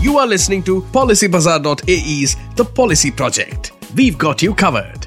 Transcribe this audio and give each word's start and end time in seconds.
You 0.00 0.16
are 0.18 0.28
listening 0.28 0.62
to 0.62 0.82
PolicyBazaar.ae's 0.92 2.36
The 2.54 2.64
Policy 2.64 3.10
Project. 3.10 3.72
We've 3.96 4.16
got 4.16 4.40
you 4.40 4.54
covered. 4.54 5.06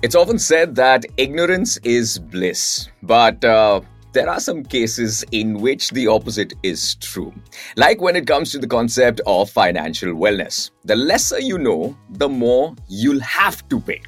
It's 0.00 0.14
often 0.14 0.38
said 0.38 0.74
that 0.76 1.04
ignorance 1.18 1.76
is 1.84 2.18
bliss, 2.18 2.88
but 3.02 3.44
uh, 3.44 3.82
there 4.14 4.30
are 4.30 4.40
some 4.40 4.64
cases 4.64 5.26
in 5.32 5.60
which 5.60 5.90
the 5.90 6.06
opposite 6.06 6.54
is 6.62 6.94
true. 6.94 7.34
Like 7.76 8.00
when 8.00 8.16
it 8.16 8.26
comes 8.26 8.50
to 8.52 8.58
the 8.58 8.66
concept 8.66 9.20
of 9.26 9.50
financial 9.50 10.14
wellness. 10.14 10.70
The 10.86 10.96
lesser 10.96 11.40
you 11.40 11.58
know, 11.58 11.94
the 12.08 12.30
more 12.30 12.74
you'll 12.88 13.20
have 13.20 13.68
to 13.68 13.78
pay. 13.78 14.00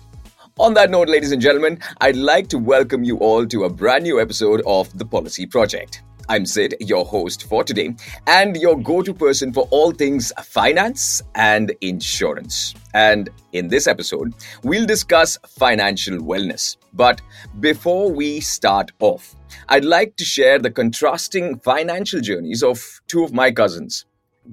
On 0.59 0.73
that 0.73 0.91
note, 0.91 1.11
ladies 1.11 1.33
and 1.33 1.43
gentlemen, 1.43 1.79
I'd 2.01 2.17
like 2.17 2.49
to 2.49 2.59
welcome 2.59 3.05
you 3.05 3.19
all 3.19 3.47
to 3.49 3.65
a 3.65 3.71
brand 3.71 4.05
new 4.05 4.19
episode 4.19 4.63
of 4.65 4.97
The 4.97 5.05
Policy 5.05 5.45
Project. 5.45 6.03
I'm 6.29 6.45
Sid, 6.45 6.75
your 6.81 7.05
host 7.05 7.45
for 7.49 7.63
today, 7.63 7.95
and 8.27 8.57
your 8.57 8.77
go 8.77 9.01
to 9.01 9.15
person 9.15 9.53
for 9.53 9.69
all 9.71 9.93
things 9.93 10.33
finance 10.43 11.23
and 11.37 11.73
insurance. 11.81 12.75
And 12.95 13.31
in 13.53 13.69
this 13.69 13.87
episode, 13.87 14.35
we'll 14.65 14.87
discuss 14.87 15.39
financial 15.47 16.19
wellness. 16.19 16.77
But 16.93 17.21
before 17.61 18.11
we 18.11 18.41
start 18.41 18.91
off, 18.99 19.37
I'd 19.69 19.85
like 19.85 20.17
to 20.17 20.25
share 20.25 20.59
the 20.59 20.71
contrasting 20.71 21.61
financial 21.61 22.21
journeys 22.21 22.63
of 22.63 23.01
two 23.07 23.23
of 23.23 23.33
my 23.33 23.53
cousins, 23.53 24.05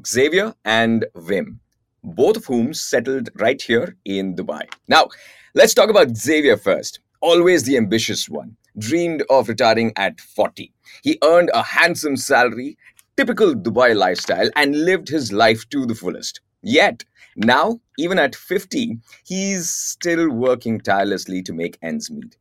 Xavier 0.06 0.54
and 0.66 1.06
Wim, 1.16 1.58
both 2.04 2.38
of 2.38 2.46
whom 2.46 2.76
settled 2.76 3.30
right 3.36 3.60
here 3.60 3.96
in 4.06 4.36
Dubai. 4.36 4.62
Now, 4.88 5.08
Let's 5.56 5.76
talk 5.76 5.92
about 5.92 6.18
Xavier 6.18 6.58
first. 6.58 7.00
Always 7.24 7.64
the 7.64 7.78
ambitious 7.78 8.28
one. 8.28 8.58
Dreamed 8.78 9.24
of 9.30 9.48
retiring 9.48 9.94
at 9.96 10.20
40. 10.20 10.74
He 11.04 11.18
earned 11.24 11.52
a 11.54 11.64
handsome 11.64 12.18
salary, 12.18 12.78
typical 13.16 13.56
Dubai 13.56 13.96
lifestyle, 13.96 14.50
and 14.58 14.84
lived 14.84 15.08
his 15.08 15.32
life 15.32 15.70
to 15.70 15.86
the 15.86 15.96
fullest. 15.96 16.42
Yet, 16.62 17.06
now, 17.38 17.80
even 17.98 18.20
at 18.20 18.36
50, 18.36 18.98
he's 19.26 19.70
still 19.70 20.30
working 20.32 20.82
tirelessly 20.82 21.42
to 21.44 21.54
make 21.54 21.78
ends 21.82 22.12
meet 22.12 22.36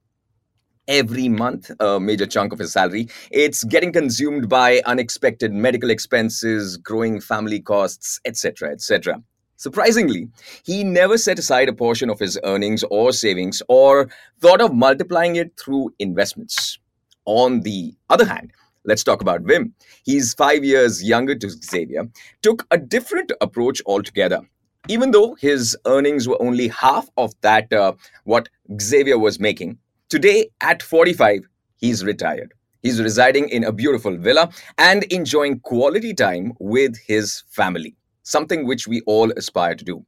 every 0.88 1.28
month 1.28 1.70
a 1.78 2.00
major 2.00 2.26
chunk 2.26 2.52
of 2.52 2.58
his 2.58 2.72
salary 2.72 3.08
it's 3.30 3.62
getting 3.62 3.92
consumed 3.92 4.48
by 4.48 4.82
unexpected 4.84 5.52
medical 5.52 5.90
expenses 5.90 6.76
growing 6.76 7.20
family 7.20 7.60
costs 7.60 8.18
etc 8.24 8.70
etc 8.72 9.22
Surprisingly, 9.62 10.26
he 10.64 10.82
never 10.82 11.16
set 11.16 11.38
aside 11.38 11.68
a 11.68 11.72
portion 11.72 12.10
of 12.10 12.18
his 12.18 12.36
earnings 12.42 12.82
or 12.90 13.12
savings 13.12 13.62
or 13.68 14.08
thought 14.40 14.60
of 14.60 14.74
multiplying 14.74 15.36
it 15.36 15.52
through 15.56 15.94
investments. 16.00 16.80
On 17.26 17.60
the 17.60 17.94
other 18.10 18.24
hand, 18.24 18.50
let's 18.84 19.04
talk 19.04 19.22
about 19.22 19.44
Wim. 19.44 19.70
He's 20.02 20.34
five 20.34 20.64
years 20.64 21.04
younger 21.04 21.36
to 21.36 21.48
Xavier, 21.48 22.08
took 22.42 22.66
a 22.72 22.76
different 22.76 23.30
approach 23.40 23.80
altogether. 23.86 24.40
Even 24.88 25.12
though 25.12 25.36
his 25.36 25.76
earnings 25.86 26.26
were 26.26 26.42
only 26.42 26.66
half 26.66 27.08
of 27.16 27.32
that 27.42 27.72
uh, 27.72 27.92
what 28.24 28.48
Xavier 28.80 29.16
was 29.16 29.38
making, 29.38 29.78
today 30.08 30.48
at 30.60 30.82
45, 30.82 31.46
he's 31.76 32.04
retired. 32.04 32.52
He's 32.82 33.00
residing 33.00 33.48
in 33.50 33.62
a 33.62 33.70
beautiful 33.70 34.16
villa 34.16 34.50
and 34.76 35.04
enjoying 35.04 35.60
quality 35.60 36.14
time 36.14 36.52
with 36.58 36.96
his 37.06 37.44
family 37.48 37.94
something 38.22 38.66
which 38.66 38.86
we 38.86 39.00
all 39.06 39.30
aspire 39.32 39.74
to 39.74 39.84
do. 39.84 40.04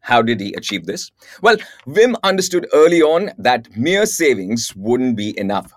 How 0.00 0.22
did 0.22 0.40
he 0.40 0.54
achieve 0.54 0.86
this? 0.86 1.10
Well, 1.42 1.56
Wim 1.86 2.14
understood 2.22 2.66
early 2.72 3.02
on 3.02 3.30
that 3.38 3.76
mere 3.76 4.06
savings 4.06 4.74
wouldn't 4.76 5.16
be 5.16 5.38
enough. 5.38 5.72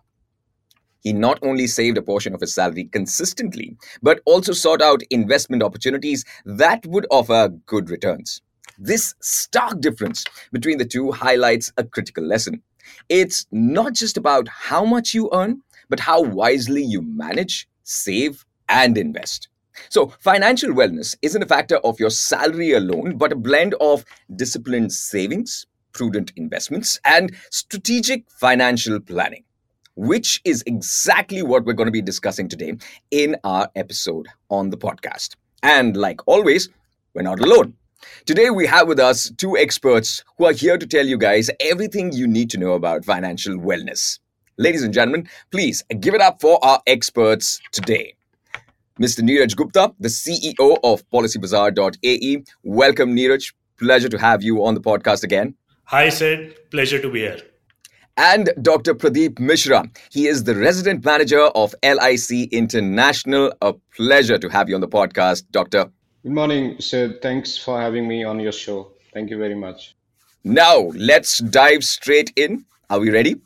He 1.01 1.13
not 1.13 1.39
only 1.41 1.65
saved 1.67 1.97
a 1.97 2.01
portion 2.01 2.33
of 2.33 2.41
his 2.41 2.53
salary 2.53 2.85
consistently, 2.85 3.75
but 4.03 4.21
also 4.25 4.53
sought 4.53 4.81
out 4.81 5.01
investment 5.09 5.63
opportunities 5.63 6.23
that 6.45 6.85
would 6.85 7.07
offer 7.09 7.49
good 7.65 7.89
returns. 7.89 8.41
This 8.77 9.15
stark 9.19 9.81
difference 9.81 10.23
between 10.51 10.77
the 10.77 10.85
two 10.85 11.11
highlights 11.11 11.73
a 11.77 11.83
critical 11.83 12.23
lesson. 12.23 12.61
It's 13.09 13.45
not 13.51 13.93
just 13.93 14.17
about 14.17 14.47
how 14.47 14.85
much 14.85 15.13
you 15.13 15.29
earn, 15.33 15.61
but 15.89 15.99
how 15.99 16.21
wisely 16.21 16.83
you 16.83 17.01
manage, 17.01 17.67
save, 17.83 18.45
and 18.69 18.97
invest. 18.97 19.49
So, 19.89 20.13
financial 20.19 20.71
wellness 20.71 21.15
isn't 21.21 21.41
a 21.41 21.47
factor 21.47 21.77
of 21.77 21.99
your 21.99 22.09
salary 22.09 22.73
alone, 22.73 23.17
but 23.17 23.31
a 23.31 23.35
blend 23.35 23.73
of 23.75 24.05
disciplined 24.35 24.91
savings, 24.91 25.65
prudent 25.93 26.31
investments, 26.35 26.99
and 27.05 27.35
strategic 27.49 28.29
financial 28.31 28.99
planning, 28.99 29.43
which 29.95 30.41
is 30.45 30.63
exactly 30.65 31.43
what 31.43 31.65
we're 31.65 31.73
going 31.73 31.87
to 31.87 31.91
be 31.91 32.01
discussing 32.01 32.47
today 32.47 32.73
in 33.11 33.35
our 33.43 33.69
episode 33.75 34.27
on 34.49 34.69
the 34.69 34.77
podcast. 34.77 35.35
And 35.63 35.95
like 35.95 36.27
always, 36.27 36.69
we're 37.13 37.21
not 37.21 37.39
alone. 37.39 37.75
Today, 38.25 38.49
we 38.49 38.65
have 38.65 38.87
with 38.87 38.99
us 38.99 39.31
two 39.37 39.57
experts 39.57 40.23
who 40.37 40.45
are 40.45 40.53
here 40.53 40.77
to 40.77 40.87
tell 40.87 41.05
you 41.05 41.17
guys 41.17 41.51
everything 41.59 42.11
you 42.11 42.27
need 42.27 42.49
to 42.49 42.57
know 42.57 42.73
about 42.73 43.05
financial 43.05 43.55
wellness. 43.57 44.19
Ladies 44.57 44.83
and 44.83 44.93
gentlemen, 44.93 45.29
please 45.51 45.83
give 45.99 46.15
it 46.15 46.21
up 46.21 46.41
for 46.41 46.63
our 46.63 46.81
experts 46.87 47.59
today. 47.71 48.15
Mr. 49.01 49.23
Neeraj 49.23 49.55
Gupta, 49.55 49.91
the 49.99 50.09
CEO 50.09 50.77
of 50.83 51.01
PolicyBazaar.ae. 51.09 52.43
Welcome, 52.61 53.15
Neeraj. 53.15 53.51
Pleasure 53.79 54.09
to 54.09 54.17
have 54.19 54.43
you 54.43 54.63
on 54.63 54.75
the 54.75 54.79
podcast 54.79 55.23
again. 55.23 55.55
Hi, 55.85 56.09
Sid. 56.09 56.69
Pleasure 56.69 56.99
to 56.99 57.09
be 57.09 57.21
here. 57.21 57.39
And 58.17 58.51
Dr. 58.61 58.93
Pradeep 58.93 59.39
Mishra. 59.39 59.89
He 60.11 60.27
is 60.27 60.43
the 60.43 60.53
resident 60.53 61.03
manager 61.03 61.41
of 61.63 61.73
LIC 61.83 62.53
International. 62.53 63.51
A 63.63 63.73
pleasure 63.97 64.37
to 64.37 64.49
have 64.49 64.69
you 64.69 64.75
on 64.75 64.81
the 64.81 64.87
podcast, 64.87 65.45
Doctor. 65.49 65.89
Good 66.21 66.33
morning, 66.33 66.79
Sid. 66.79 67.23
Thanks 67.23 67.57
for 67.57 67.81
having 67.81 68.07
me 68.07 68.23
on 68.23 68.39
your 68.39 68.51
show. 68.51 68.91
Thank 69.15 69.31
you 69.31 69.39
very 69.39 69.55
much. 69.55 69.95
Now, 70.43 70.91
let's 70.93 71.39
dive 71.39 71.83
straight 71.83 72.31
in. 72.35 72.65
Are 72.91 72.99
we 72.99 73.09
ready? 73.09 73.41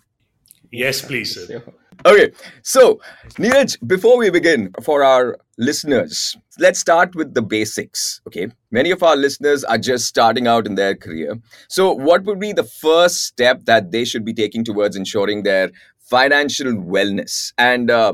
Yes, 0.69 1.01
please, 1.01 1.33
Sid. 1.33 1.63
Okay, 2.03 2.31
so 2.63 3.00
Neeraj, 3.38 3.78
before 3.88 4.17
we 4.17 4.29
begin, 4.31 4.73
for 4.81 5.03
our 5.03 5.38
listeners, 5.57 6.35
let's 6.57 6.79
start 6.79 7.16
with 7.16 7.33
the 7.35 7.41
basics. 7.41 8.22
Okay, 8.28 8.47
many 8.72 8.89
of 8.91 9.03
our 9.03 9.16
listeners 9.16 9.63
are 9.63 9.78
just 9.78 10.06
starting 10.06 10.47
out 10.47 10.66
in 10.66 10.75
their 10.75 10.95
career. 10.95 11.35
So, 11.69 11.94
what 11.94 12.23
would 12.23 12.39
be 12.39 12.53
the 12.53 12.63
first 12.63 13.23
step 13.23 13.66
that 13.66 13.91
they 13.91 14.03
should 14.03 14.25
be 14.25 14.33
taking 14.33 14.63
towards 14.63 14.95
ensuring 14.95 15.44
their 15.44 15.72
financial 16.00 16.73
wellness? 16.73 17.53
And 17.57 17.91
uh, 17.91 18.13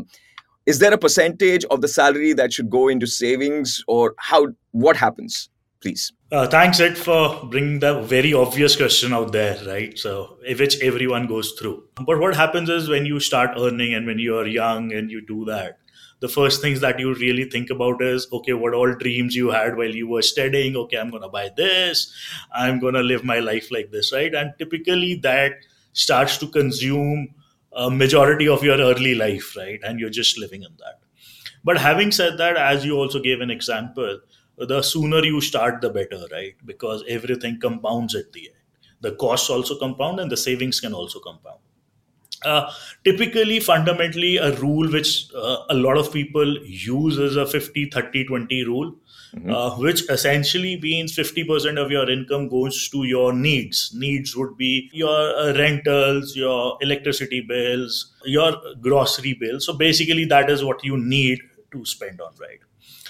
is 0.66 0.80
there 0.80 0.94
a 0.94 0.98
percentage 0.98 1.64
of 1.66 1.82
the 1.82 1.88
salary 1.88 2.34
that 2.34 2.52
should 2.52 2.70
go 2.70 2.88
into 2.90 3.08
savings, 3.08 3.84
or 3.88 4.16
how? 4.18 4.48
What 4.72 4.98
happens? 4.98 5.50
Please. 5.82 6.12
Uh, 6.32 6.48
thanks, 6.48 6.78
Sid, 6.78 6.98
for 6.98 7.46
bringing 7.46 7.80
the 7.80 8.02
very 8.04 8.34
obvious 8.34 8.78
question 8.78 9.12
out 9.12 9.34
there, 9.34 9.60
right? 9.68 9.98
So, 10.00 10.38
which 10.58 10.80
everyone 10.82 11.28
goes 11.28 11.52
through. 11.60 11.84
But 12.06 12.20
what 12.20 12.38
happens 12.38 12.70
is 12.70 12.88
when 12.88 13.06
you 13.06 13.20
start 13.20 13.52
earning 13.58 13.94
and 13.94 14.06
when 14.08 14.18
you 14.18 14.38
are 14.38 14.48
young 14.48 14.94
and 14.94 15.12
you 15.12 15.26
do 15.26 15.44
that, 15.46 15.80
the 16.22 16.30
first 16.30 16.62
things 16.62 16.80
that 16.80 17.00
you 17.00 17.14
really 17.16 17.50
think 17.50 17.70
about 17.70 18.02
is 18.02 18.28
okay, 18.32 18.54
what 18.54 18.74
all 18.74 18.94
dreams 18.94 19.36
you 19.36 19.50
had 19.50 19.76
while 19.76 19.94
you 19.94 20.08
were 20.08 20.22
studying? 20.22 20.78
Okay, 20.78 20.98
I'm 20.98 21.10
going 21.10 21.24
to 21.24 21.28
buy 21.28 21.50
this, 21.58 22.14
I'm 22.54 22.80
going 22.80 22.94
to 22.94 23.02
live 23.02 23.26
my 23.26 23.40
life 23.40 23.70
like 23.70 23.92
this, 23.92 24.14
right? 24.14 24.34
And 24.34 24.54
typically 24.58 25.16
that 25.24 25.52
starts 25.92 26.38
to 26.38 26.48
consume 26.48 27.36
a 27.74 27.90
majority 27.92 28.48
of 28.48 28.64
your 28.64 28.78
early 28.78 29.16
life, 29.16 29.58
right? 29.58 29.82
And 29.84 30.00
you're 30.00 30.10
just 30.10 30.38
living 30.38 30.64
in 30.64 30.72
that. 30.80 31.00
But 31.64 31.78
having 31.78 32.12
said 32.12 32.38
that, 32.38 32.56
as 32.58 32.86
you 32.86 32.96
also 32.96 33.20
gave 33.20 33.42
an 33.42 33.52
example, 33.52 34.20
the 34.58 34.82
sooner 34.82 35.24
you 35.24 35.42
start, 35.42 35.82
the 35.82 35.90
better, 35.90 36.26
right? 36.32 36.56
Because 36.66 37.04
everything 37.08 37.60
compounds 37.60 38.16
at 38.16 38.32
the 38.34 38.48
end. 38.48 38.58
The 39.02 39.14
costs 39.14 39.50
also 39.50 39.78
compound 39.78 40.20
and 40.20 40.32
the 40.32 40.38
savings 40.38 40.80
can 40.80 40.94
also 40.94 41.20
compound. 41.20 41.60
Uh, 42.44 42.72
typically, 43.04 43.60
fundamentally, 43.60 44.38
a 44.38 44.56
rule 44.58 44.92
which 44.92 45.28
uh, 45.36 45.58
a 45.70 45.76
lot 45.76 45.98
of 45.98 46.12
people 46.12 46.58
use 46.66 47.18
is 47.18 47.36
a 47.36 47.46
50 47.46 47.92
30 47.92 48.26
20 48.26 48.66
rule, 48.66 48.96
mm-hmm. 49.36 49.52
uh, 49.52 49.78
which 49.78 50.10
essentially 50.10 50.80
means 50.82 51.16
50% 51.16 51.78
of 51.78 51.92
your 51.92 52.10
income 52.10 52.48
goes 52.50 52.90
to 52.90 53.04
your 53.04 53.32
needs. 53.32 53.94
Needs 53.96 54.36
would 54.36 54.58
be 54.58 54.90
your 54.92 55.36
uh, 55.36 55.54
rentals, 55.56 56.36
your 56.36 56.78
electricity 56.82 57.42
bills, 57.42 58.12
your 58.26 58.54
grocery 58.80 59.34
bills. 59.34 59.66
So, 59.68 59.74
basically, 59.74 60.26
that 60.26 60.50
is 60.50 60.64
what 60.64 60.84
you 60.84 60.98
need 60.98 61.42
to 61.72 61.86
spend 61.86 62.22
on, 62.22 62.34
right? 62.40 62.60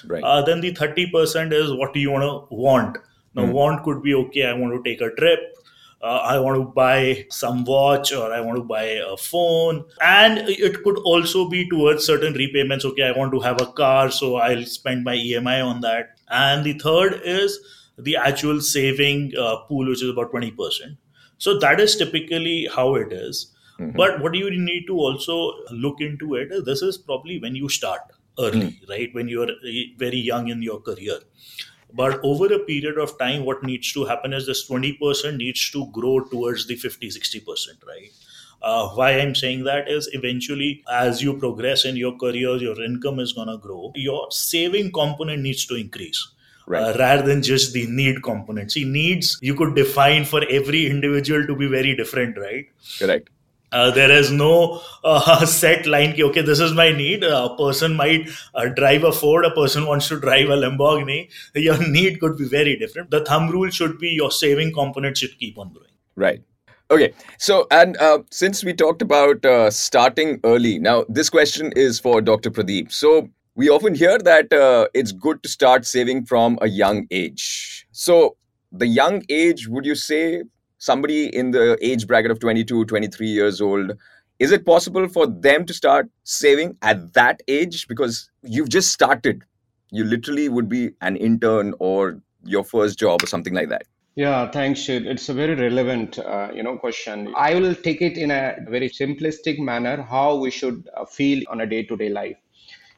Right. 0.06 0.22
Uh, 0.22 0.42
then 0.42 0.60
the 0.60 0.72
30% 0.72 1.52
is 1.52 1.72
what 1.72 1.94
do 1.94 2.00
you 2.00 2.10
want 2.10 2.22
to 2.22 2.54
want. 2.54 2.98
Now, 3.34 3.44
mm. 3.44 3.52
want 3.52 3.84
could 3.84 4.02
be 4.02 4.14
okay, 4.14 4.46
I 4.46 4.52
want 4.52 4.72
to 4.74 4.90
take 4.90 5.00
a 5.00 5.14
trip. 5.14 5.40
Uh, 6.02 6.18
I 6.24 6.38
want 6.40 6.56
to 6.56 6.64
buy 6.64 7.26
some 7.30 7.64
watch 7.64 8.12
or 8.12 8.32
I 8.32 8.40
want 8.40 8.56
to 8.56 8.64
buy 8.64 8.82
a 8.82 9.16
phone. 9.16 9.84
And 10.00 10.38
it 10.48 10.82
could 10.82 10.98
also 10.98 11.48
be 11.48 11.68
towards 11.68 12.04
certain 12.04 12.34
repayments. 12.34 12.84
Okay, 12.84 13.04
I 13.04 13.16
want 13.16 13.32
to 13.32 13.40
have 13.40 13.60
a 13.60 13.66
car, 13.66 14.10
so 14.10 14.36
I'll 14.36 14.64
spend 14.64 15.04
my 15.04 15.14
EMI 15.14 15.64
on 15.64 15.80
that. 15.82 16.16
And 16.28 16.64
the 16.64 16.76
third 16.78 17.20
is 17.24 17.60
the 17.96 18.16
actual 18.16 18.60
saving 18.60 19.32
uh, 19.38 19.58
pool, 19.68 19.88
which 19.88 20.02
is 20.02 20.10
about 20.10 20.32
20%. 20.32 20.96
So 21.38 21.58
that 21.60 21.78
is 21.78 21.96
typically 21.96 22.68
how 22.74 22.96
it 22.96 23.12
is. 23.12 23.52
Mm-hmm. 23.78 23.96
But 23.96 24.20
what 24.20 24.34
you 24.34 24.50
need 24.50 24.86
to 24.86 24.94
also 24.94 25.52
look 25.70 26.00
into 26.00 26.34
it 26.34 26.50
is 26.50 26.64
this 26.64 26.82
is 26.82 26.98
probably 26.98 27.38
when 27.38 27.54
you 27.54 27.68
start 27.68 28.00
early, 28.38 28.72
mm. 28.72 28.88
right? 28.88 29.14
When 29.14 29.28
you're 29.28 29.50
very 29.96 30.18
young 30.18 30.48
in 30.48 30.62
your 30.62 30.80
career. 30.80 31.18
but 31.94 32.20
over 32.24 32.46
a 32.54 32.58
period 32.60 32.98
of 32.98 33.18
time 33.18 33.44
what 33.44 33.62
needs 33.62 33.92
to 33.92 34.04
happen 34.04 34.32
is 34.32 34.46
this 34.46 34.68
20% 34.68 35.36
needs 35.36 35.70
to 35.70 35.86
grow 35.92 36.20
towards 36.20 36.66
the 36.66 36.76
50 36.76 37.08
60% 37.08 37.86
right 37.86 38.10
uh, 38.62 38.88
why 38.90 39.10
i'm 39.20 39.34
saying 39.34 39.64
that 39.64 39.88
is 39.88 40.08
eventually 40.12 40.82
as 40.90 41.22
you 41.22 41.36
progress 41.38 41.84
in 41.84 41.96
your 41.96 42.16
career 42.16 42.56
your 42.56 42.82
income 42.82 43.18
is 43.18 43.32
going 43.32 43.48
to 43.48 43.58
grow 43.58 43.92
your 43.94 44.26
saving 44.30 44.90
component 44.92 45.42
needs 45.42 45.66
to 45.66 45.74
increase 45.74 46.28
Right. 46.64 46.94
uh, 46.94 46.96
rather 46.96 47.22
than 47.26 47.42
just 47.42 47.72
the 47.72 47.88
need 47.88 48.22
component. 48.22 48.70
See, 48.70 48.84
needs 48.84 49.36
you 49.42 49.56
could 49.56 49.74
define 49.74 50.24
for 50.24 50.44
every 50.48 50.86
individual 50.86 51.44
to 51.48 51.56
be 51.56 51.66
very 51.66 51.96
different, 51.96 52.38
right? 52.38 52.66
Correct. 53.00 53.30
Uh, 53.72 53.90
there 53.90 54.10
is 54.10 54.30
no 54.30 54.82
uh, 55.02 55.46
set 55.54 55.86
line. 55.86 56.12
ki, 56.12 56.24
Okay, 56.24 56.42
this 56.42 56.60
is 56.60 56.72
my 56.72 56.90
need. 56.92 57.24
A 57.24 57.54
person 57.56 57.94
might 57.94 58.28
uh, 58.54 58.66
drive 58.66 59.04
a 59.04 59.12
Ford. 59.12 59.44
A 59.44 59.50
person 59.50 59.86
wants 59.86 60.08
to 60.08 60.20
drive 60.20 60.48
a 60.50 60.56
Lamborghini. 60.56 61.30
Your 61.54 61.78
need 61.88 62.20
could 62.20 62.36
be 62.36 62.46
very 62.46 62.76
different. 62.76 63.10
The 63.10 63.24
thumb 63.24 63.50
rule 63.50 63.70
should 63.70 63.98
be 63.98 64.10
your 64.10 64.30
saving 64.30 64.72
component 64.72 65.16
should 65.16 65.38
keep 65.38 65.58
on 65.58 65.72
growing. 65.72 65.88
Right. 66.16 66.42
Okay. 66.90 67.14
So, 67.38 67.66
and 67.70 67.96
uh, 67.96 68.18
since 68.30 68.62
we 68.62 68.74
talked 68.74 69.00
about 69.00 69.44
uh, 69.46 69.70
starting 69.70 70.40
early, 70.44 70.78
now 70.78 71.04
this 71.08 71.30
question 71.30 71.72
is 71.74 71.98
for 71.98 72.20
Dr. 72.20 72.50
Pradeep. 72.50 72.92
So, 72.92 73.30
we 73.54 73.68
often 73.68 73.94
hear 73.94 74.18
that 74.18 74.52
uh, 74.52 74.88
it's 74.94 75.12
good 75.12 75.42
to 75.42 75.48
start 75.48 75.86
saving 75.86 76.24
from 76.24 76.58
a 76.62 76.68
young 76.68 77.06
age. 77.10 77.86
So, 77.92 78.36
the 78.70 78.86
young 78.86 79.22
age, 79.28 79.68
would 79.68 79.84
you 79.84 79.94
say 79.94 80.42
somebody 80.82 81.20
in 81.42 81.52
the 81.52 81.78
age 81.80 82.06
bracket 82.08 82.30
of 82.32 82.40
22, 82.40 82.84
23 82.86 83.28
years 83.28 83.60
old, 83.60 83.92
is 84.38 84.50
it 84.50 84.66
possible 84.66 85.06
for 85.08 85.26
them 85.26 85.64
to 85.66 85.72
start 85.72 86.08
saving 86.24 86.76
at 86.82 87.12
that 87.14 87.42
age? 87.46 87.86
Because 87.86 88.28
you've 88.42 88.68
just 88.68 88.92
started. 88.92 89.42
You 89.90 90.04
literally 90.04 90.48
would 90.48 90.68
be 90.68 90.90
an 91.00 91.16
intern 91.16 91.74
or 91.78 92.20
your 92.44 92.64
first 92.64 92.98
job 92.98 93.22
or 93.22 93.26
something 93.28 93.54
like 93.54 93.68
that. 93.68 93.84
Yeah, 94.16 94.50
thanks, 94.50 94.82
Sid. 94.86 95.06
It's 95.06 95.28
a 95.28 95.34
very 95.34 95.54
relevant, 95.54 96.18
uh, 96.18 96.48
you 96.54 96.62
know, 96.62 96.76
question. 96.76 97.32
I 97.36 97.54
will 97.54 97.74
take 97.74 98.02
it 98.02 98.18
in 98.18 98.30
a 98.30 98.56
very 98.68 98.90
simplistic 98.90 99.58
manner 99.58 100.02
how 100.02 100.36
we 100.36 100.50
should 100.50 100.88
uh, 100.94 101.04
feel 101.06 101.44
on 101.48 101.60
a 101.60 101.66
day-to-day 101.66 102.08
life. 102.08 102.36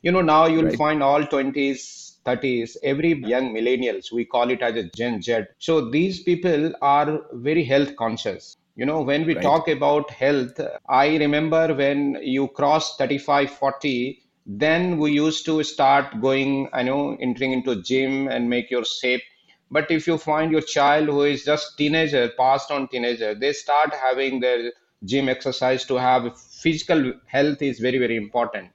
You 0.02 0.12
know, 0.12 0.22
now 0.22 0.46
you'll 0.46 0.64
Right. 0.70 0.76
find 0.76 1.02
all 1.02 1.22
20s, 1.24 2.03
30s, 2.24 2.76
every 2.82 3.14
young 3.14 3.52
millennials, 3.54 4.12
we 4.12 4.24
call 4.24 4.50
it 4.50 4.62
as 4.62 4.76
a 4.76 4.84
Gen 4.84 5.22
Z. 5.22 5.44
So 5.58 5.90
these 5.90 6.22
people 6.22 6.72
are 6.82 7.20
very 7.32 7.64
health 7.64 7.96
conscious. 7.96 8.56
You 8.76 8.86
know, 8.86 9.02
when 9.02 9.26
we 9.26 9.34
Right. 9.34 9.42
talk 9.42 9.68
about 9.68 10.10
health, 10.10 10.60
I 10.88 11.16
remember 11.16 11.74
when 11.74 12.18
you 12.22 12.48
cross 12.48 12.96
35, 12.96 13.50
40, 13.50 14.22
then 14.46 14.98
we 14.98 15.12
used 15.12 15.44
to 15.46 15.62
start 15.62 16.20
going, 16.20 16.68
I 16.72 16.82
know, 16.82 17.16
entering 17.20 17.52
into 17.52 17.82
gym 17.82 18.28
and 18.28 18.48
make 18.50 18.70
your 18.70 18.84
shape 18.84 19.22
but 19.70 19.90
if 19.90 20.06
you 20.06 20.18
find 20.18 20.52
your 20.52 20.60
child 20.60 21.08
who 21.08 21.22
is 21.22 21.44
just 21.44 21.76
teenager, 21.76 22.28
passed 22.38 22.70
on 22.70 22.88
teenager, 22.88 23.34
they 23.34 23.52
start 23.52 23.94
having 23.94 24.40
their 24.40 24.72
gym 25.04 25.28
exercise 25.28 25.84
to 25.86 25.96
have 25.96 26.38
physical 26.40 27.12
health 27.26 27.60
is 27.60 27.80
very, 27.80 27.98
very 27.98 28.16
important. 28.16 28.70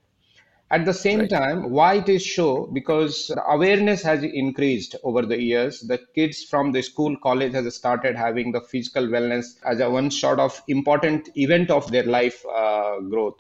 At 0.72 0.86
the 0.86 0.94
same 0.94 1.28
Right. 1.28 1.30
time, 1.30 1.70
why 1.72 1.96
it 1.96 2.10
is 2.10 2.36
so? 2.36 2.68
Because 2.74 3.32
awareness 3.48 4.02
has 4.04 4.24
increased 4.24 4.96
over 5.04 5.24
the 5.24 5.40
years. 5.42 5.82
The 5.82 6.00
kids 6.16 6.44
from 6.44 6.72
the 6.72 6.82
school, 6.82 7.16
college 7.18 7.54
has 7.54 7.76
started 7.76 8.16
having 8.16 8.52
the 8.52 8.62
physical 8.62 9.04
wellness 9.08 9.58
as 9.66 9.80
a 9.80 9.90
one 9.90 10.10
sort 10.12 10.40
of 10.40 10.62
important 10.68 11.30
event 11.36 11.70
of 11.72 11.92
their 11.92 12.04
life 12.04 12.44
uh, 12.46 13.00
growth. 13.02 13.40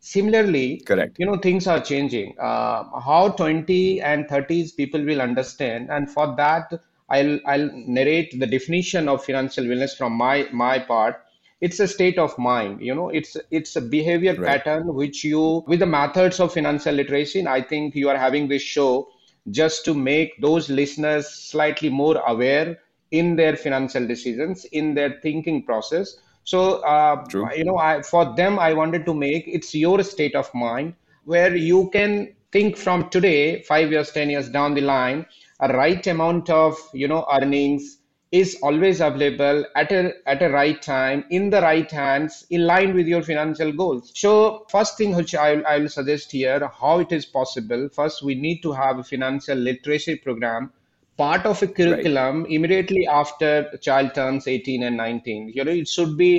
Similarly, 0.00 0.84
Correct. 0.84 1.18
you 1.18 1.26
know, 1.26 1.36
things 1.36 1.66
are 1.66 1.80
changing. 1.80 2.34
Uh, 2.38 2.84
how 3.00 3.30
20 3.36 4.00
and 4.00 4.26
30s 4.28 4.72
people 4.72 5.02
will 5.04 5.20
understand, 5.20 5.90
and 5.90 6.10
for 6.10 6.34
that, 6.36 6.72
I'll 7.08 7.38
I'll 7.46 7.70
narrate 7.72 8.38
the 8.38 8.46
definition 8.46 9.08
of 9.08 9.24
financial 9.24 9.64
wellness 9.64 9.96
from 9.96 10.12
my 10.14 10.48
my 10.52 10.78
part. 10.78 11.16
It's 11.60 11.80
a 11.80 11.86
state 11.88 12.18
of 12.18 12.36
mind. 12.38 12.80
You 12.80 12.94
know, 12.94 13.08
it's 13.10 13.36
it's 13.50 13.76
a 13.76 13.80
behavior 13.80 14.36
Right. 14.36 14.44
pattern 14.44 14.94
which 14.94 15.24
you, 15.24 15.64
with 15.66 15.80
the 15.80 15.86
methods 15.86 16.40
of 16.40 16.52
financial 16.52 16.94
literacy, 16.94 17.46
I 17.46 17.62
think 17.62 17.94
you 17.94 18.08
are 18.08 18.16
having 18.18 18.48
this 18.48 18.62
show 18.62 19.08
just 19.50 19.84
to 19.86 19.94
make 19.94 20.40
those 20.40 20.68
listeners 20.70 21.28
slightly 21.28 21.88
more 21.90 22.16
aware 22.26 22.78
in 23.10 23.36
their 23.36 23.56
financial 23.56 24.06
decisions, 24.06 24.64
in 24.66 24.94
their 24.94 25.18
thinking 25.22 25.64
process. 25.64 26.16
So, 26.44 26.76
uh, 26.82 27.26
you 27.56 27.64
know, 27.64 27.76
I, 27.78 28.02
for 28.02 28.34
them, 28.36 28.58
I 28.58 28.72
wanted 28.74 29.04
to 29.06 29.14
make 29.14 29.44
it's 29.46 29.74
your 29.74 30.02
state 30.02 30.34
of 30.34 30.52
mind 30.54 30.94
where 31.24 31.54
you 31.56 31.90
can 31.92 32.34
think 32.52 32.76
from 32.76 33.08
today, 33.10 33.62
five 33.62 33.90
years, 33.92 34.10
10 34.12 34.30
years 34.30 34.48
down 34.48 34.74
the 34.74 34.80
line, 34.82 35.26
a 35.60 35.68
right 35.76 36.04
amount 36.06 36.50
of, 36.50 36.76
you 36.94 37.08
know, 37.08 37.26
earnings 37.32 37.98
is 38.32 38.58
always 38.62 39.00
available 39.00 39.64
at 39.74 39.90
a 39.90 40.14
at 40.26 40.42
a 40.42 40.50
right 40.50 40.80
time 40.80 41.24
in 41.30 41.50
the 41.50 41.60
right 41.60 41.90
hands 41.90 42.46
in 42.50 42.66
line 42.66 42.94
with 42.94 43.06
your 43.06 43.22
financial 43.22 43.72
goals. 43.72 44.12
So 44.14 44.66
first 44.70 44.96
thing 44.96 45.16
which 45.16 45.34
i 45.34 45.54
will 45.54 45.66
I 45.66 45.78
will 45.78 45.88
suggest 45.88 46.32
here 46.32 46.68
how 46.68 47.00
it 47.00 47.12
is 47.12 47.26
possible. 47.26 47.88
First 47.88 48.22
we 48.22 48.34
need 48.34 48.62
to 48.62 48.72
have 48.72 48.98
a 48.98 49.04
financial 49.04 49.58
literacy 49.58 50.16
program 50.16 50.72
part 51.20 51.44
of 51.44 51.62
a 51.62 51.66
curriculum 51.66 52.46
immediately 52.56 53.06
after 53.06 53.50
child 53.86 54.14
turns 54.14 54.46
18 54.48 54.84
and 54.84 54.96
19 54.96 55.52
you 55.54 55.64
know 55.64 55.76
it 55.80 55.88
should 55.94 56.16
be 56.20 56.30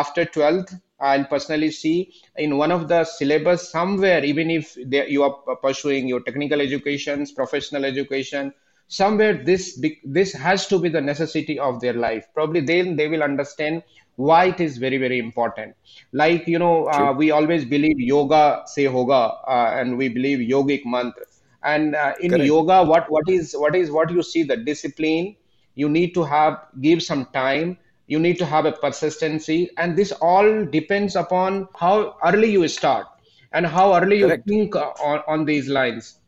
after 0.00 0.24
12th 0.36 0.74
i'll 1.08 1.24
personally 1.32 1.70
see 1.78 1.96
in 2.44 2.56
one 2.62 2.74
of 2.76 2.86
the 2.92 3.00
syllabus 3.12 3.68
somewhere 3.70 4.22
even 4.24 4.48
if 4.58 4.76
they, 4.92 5.08
you 5.08 5.24
are 5.24 5.56
pursuing 5.66 6.06
your 6.06 6.20
technical 6.28 6.60
educations 6.60 7.32
professional 7.32 7.84
education 7.84 8.52
somewhere 8.90 9.34
this 9.44 9.64
this 10.04 10.32
has 10.34 10.66
to 10.68 10.78
be 10.78 10.90
the 10.90 11.00
necessity 11.00 11.58
of 11.58 11.80
their 11.80 11.94
life. 11.94 12.26
Probably 12.34 12.60
then 12.60 12.96
they 12.96 13.08
will 13.08 13.22
understand 13.22 13.82
why 14.16 14.46
it 14.46 14.60
is 14.60 14.78
very 14.78 14.98
very 14.98 15.18
important. 15.18 15.76
Like 16.12 16.46
you 16.46 16.58
know 16.58 16.86
uh, 16.86 17.14
we 17.16 17.30
always 17.30 17.64
believe 17.64 18.00
yoga 18.00 18.62
se 18.66 18.84
hoga 18.84 19.22
uh, 19.48 19.70
and 19.80 19.96
we 19.98 20.08
believe 20.08 20.40
yogic 20.40 20.82
mantra. 20.86 21.24
And 21.64 21.94
uh, 21.96 22.14
in 22.20 22.32
Correct. 22.32 22.44
yoga 22.44 22.84
what 22.84 23.10
what 23.10 23.28
is 23.28 23.54
what 23.56 23.76
is 23.76 23.90
what 23.90 24.10
you 24.10 24.22
see 24.22 24.44
the 24.44 24.56
discipline 24.56 25.36
you 25.74 25.88
need 25.88 26.14
to 26.14 26.24
have 26.24 26.58
give 26.80 27.02
some 27.02 27.26
time 27.34 27.78
you 28.06 28.18
need 28.18 28.38
to 28.38 28.46
have 28.46 28.66
a 28.66 28.72
persistency 28.72 29.70
and 29.78 29.96
this 29.96 30.12
all 30.20 30.64
depends 30.66 31.16
upon 31.16 31.68
how 31.76 32.16
early 32.24 32.50
you 32.50 32.66
start 32.68 33.06
and 33.52 33.66
how 33.66 33.94
early 34.00 34.18
you 34.18 34.30
think 34.48 34.76
uh, 34.76 34.90
on, 35.10 35.22
on 35.28 35.44
these 35.44 35.68
lines 35.68 36.19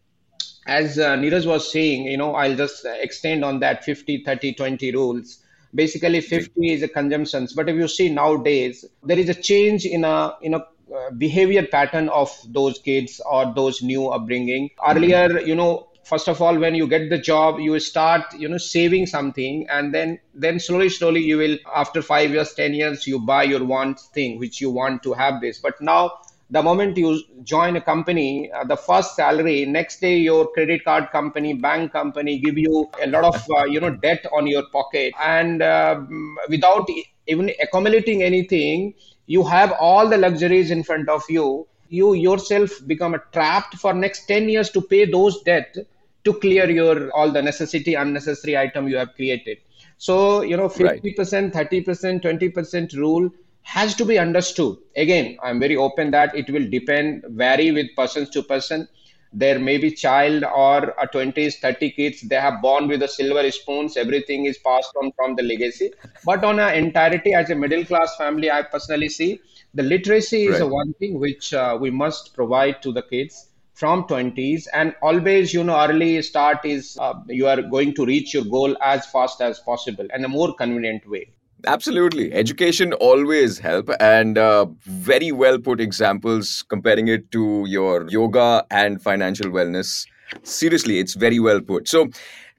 as 0.67 0.99
uh, 0.99 1.17
Neeraj 1.17 1.47
was 1.47 1.71
saying, 1.73 2.05
you 2.05 2.17
know, 2.17 2.35
I'll 2.35 2.57
just 2.57 2.85
extend 2.85 3.45
on 3.45 3.61
that 3.61 3.85
50, 3.85 4.23
30, 4.25 4.55
20 4.55 4.93
rules. 4.93 5.39
Basically, 5.75 6.21
50 6.21 6.73
is 6.73 6.83
a 6.83 6.89
consumptions. 6.89 7.53
But 7.53 7.69
if 7.69 7.77
you 7.77 7.89
see 7.89 8.09
nowadays, 8.11 8.85
there 9.03 9.19
is 9.19 9.29
a 9.29 9.35
change 9.35 9.87
in 9.87 10.05
a 10.05 10.37
in 10.43 10.55
a 10.55 10.59
uh, 10.59 11.11
behavior 11.17 11.67
pattern 11.67 12.11
of 12.11 12.31
those 12.47 12.79
kids 12.79 13.21
or 13.25 13.53
those 13.55 13.83
new 13.83 14.09
upbringing. 14.09 14.69
Earlier, 14.87 15.41
you 15.41 15.55
know, 15.55 15.89
first 16.05 16.29
of 16.29 16.43
all, 16.43 16.59
when 16.59 16.75
you 16.75 16.87
get 16.87 17.09
the 17.09 17.17
job, 17.19 17.59
you 17.59 17.79
start, 17.81 18.35
you 18.35 18.49
know, 18.49 18.59
saving 18.59 19.07
something, 19.07 19.67
and 19.71 19.95
then 19.95 20.21
then 20.35 20.61
slowly, 20.61 20.91
slowly, 20.91 21.21
you 21.23 21.39
will 21.39 21.57
after 21.75 22.03
five 22.03 22.31
years, 22.31 22.53
ten 22.55 22.75
years, 22.75 23.07
you 23.07 23.19
buy 23.19 23.43
your 23.45 23.65
want 23.65 23.99
thing 24.01 24.39
which 24.39 24.61
you 24.61 24.71
want 24.71 25.03
to 25.05 25.15
have 25.15 25.41
this. 25.41 25.59
But 25.59 25.81
now 25.81 26.13
the 26.53 26.63
moment 26.63 26.99
you 26.99 27.11
join 27.43 27.77
a 27.77 27.81
company 27.81 28.51
uh, 28.53 28.65
the 28.65 28.77
first 28.77 29.17
salary 29.17 29.65
next 29.65 30.01
day 30.01 30.17
your 30.19 30.43
credit 30.53 30.85
card 30.85 31.11
company 31.11 31.55
bank 31.55 31.93
company 31.93 32.39
give 32.39 32.59
you 32.59 32.91
a 33.03 33.07
lot 33.07 33.25
of 33.25 33.37
uh, 33.57 33.65
you 33.65 33.81
know 33.81 33.91
debt 33.91 34.27
on 34.33 34.47
your 34.47 34.65
pocket. 34.71 35.15
And 35.23 35.63
uh, 35.63 36.01
without 36.49 36.89
even 37.27 37.51
accumulating 37.63 38.23
anything 38.23 38.95
you 39.27 39.45
have 39.45 39.73
all 39.81 40.09
the 40.09 40.19
luxuries 40.19 40.71
in 40.71 40.83
front 40.83 41.09
of 41.09 41.23
you. 41.29 41.67
You 41.89 42.15
yourself 42.15 42.71
become 42.87 43.17
trapped 43.33 43.75
for 43.77 43.93
next 43.95 44.27
10 44.27 44.49
years 44.49 44.71
to 44.71 44.81
pay 44.81 45.11
those 45.11 45.43
debt 45.43 45.77
to 46.25 46.33
clear 46.35 46.69
your 46.71 47.11
all 47.13 47.31
the 47.31 47.43
necessity 47.43 47.95
unnecessary 47.95 48.57
item 48.57 48.89
you 48.89 48.97
have 48.97 49.15
created. 49.15 49.59
So 49.99 50.43
you 50.43 50.57
know 50.57 50.69
50% 50.69 51.53
30% 51.53 52.23
20% 52.23 52.97
rule 52.97 53.31
has 53.63 53.95
to 53.97 54.05
be 54.05 54.19
understood. 54.19 54.77
Again 54.97 55.39
i'm 55.43 55.61
very 55.61 55.77
open 55.77 56.11
that 56.13 56.35
it 56.35 56.51
will 56.51 56.69
depend 56.69 57.25
vary 57.29 57.71
with 57.73 57.87
persons 57.97 58.31
to 58.31 58.43
person. 58.43 58.89
There 59.33 59.59
may 59.59 59.79
be 59.79 59.91
child 59.91 60.45
or 60.45 60.95
a 61.03 61.07
20s 61.07 61.59
30 61.59 61.91
kids 61.91 62.21
they 62.23 62.37
have 62.37 62.61
born 62.63 62.89
with 62.89 63.01
the 63.01 63.09
silver 63.09 63.51
spoons 63.51 63.97
everything 63.97 64.45
is 64.47 64.59
passed 64.59 64.93
on 65.03 65.13
from 65.17 65.37
the 65.37 65.43
legacy. 65.43 65.91
But 66.25 66.45
on 66.45 66.59
an 66.61 66.75
entirety 66.75 67.35
as 67.35 67.51
a 67.51 67.55
middle 67.55 67.85
class 67.85 68.17
family 68.17 68.51
i 68.51 68.63
personally 68.63 69.09
see 69.09 69.41
the 69.75 69.83
literacy 69.83 70.47
is 70.49 70.61
a 70.61 70.67
Right. 70.67 70.73
one 70.75 70.93
thing 70.95 71.19
which 71.19 71.53
uh, 71.55 71.77
we 71.81 71.91
must 71.91 72.35
provide 72.35 72.83
to 72.83 72.93
the 72.93 73.03
kids 73.03 73.49
from 73.75 74.05
20s 74.07 74.67
and 74.73 74.95
always 75.03 75.53
you 75.55 75.65
know 75.65 75.79
early 75.87 76.21
start 76.23 76.65
is 76.65 76.97
uh, 77.01 77.15
you 77.29 77.47
are 77.47 77.63
going 77.63 77.95
to 77.95 78.05
reach 78.07 78.35
your 78.35 78.45
goal 78.45 78.77
as 78.83 79.07
fast 79.07 79.41
as 79.41 79.61
possible 79.61 80.07
and 80.13 80.25
a 80.25 80.29
more 80.29 80.55
convenient 80.55 81.09
way 81.09 81.27
Absolutely. 81.67 82.33
Education 82.33 82.93
always 82.95 83.59
help 83.59 83.91
and 84.01 84.37
uh, 84.37 84.67
very 84.81 85.33
well 85.33 85.59
put 85.59 85.81
examples 85.81 86.65
comparing 86.69 87.09
it 87.09 87.31
to 87.31 87.65
your 87.69 88.09
yoga 88.09 88.65
and 88.71 89.01
financial 89.01 89.51
wellness. 89.51 90.07
Seriously, 90.43 90.99
it's 90.99 91.15
very 91.15 91.39
well 91.39 91.61
put. 91.61 91.89
So 91.89 92.09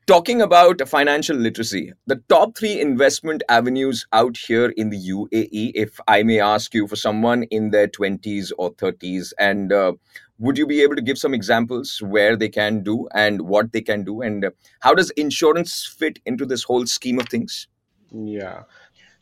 Talking 0.05 0.41
about 0.41 0.85
financial 0.85 1.37
literacy, 1.37 1.93
the 2.07 2.21
top 2.27 2.57
three 2.57 2.81
investment 2.81 3.41
avenues 3.47 4.05
out 4.11 4.35
here 4.35 4.73
in 4.75 4.89
the 4.89 4.97
UAE, 4.97 5.71
if 5.75 5.97
I 6.09 6.23
may 6.23 6.41
ask 6.41 6.73
you, 6.73 6.89
for 6.89 6.97
someone 6.97 7.43
in 7.43 7.71
their 7.71 7.87
20s 7.87 8.51
or 8.57 8.73
30s, 8.73 9.31
and 9.39 9.71
uh, 9.71 9.93
would 10.39 10.57
you 10.57 10.67
be 10.67 10.81
able 10.81 10.97
to 10.97 11.01
give 11.01 11.17
some 11.17 11.33
examples 11.33 12.01
where 12.01 12.35
they 12.35 12.49
can 12.49 12.83
do 12.83 13.07
and 13.15 13.43
what 13.43 13.71
they 13.71 13.79
can 13.79 14.03
do, 14.03 14.21
and 14.21 14.43
uh, 14.43 14.51
how 14.81 14.93
does 14.93 15.09
insurance 15.11 15.87
fit 15.97 16.19
into 16.25 16.45
this 16.45 16.63
whole 16.63 16.85
scheme 16.85 17.17
of 17.17 17.29
things? 17.29 17.69
Yeah. 18.11 18.63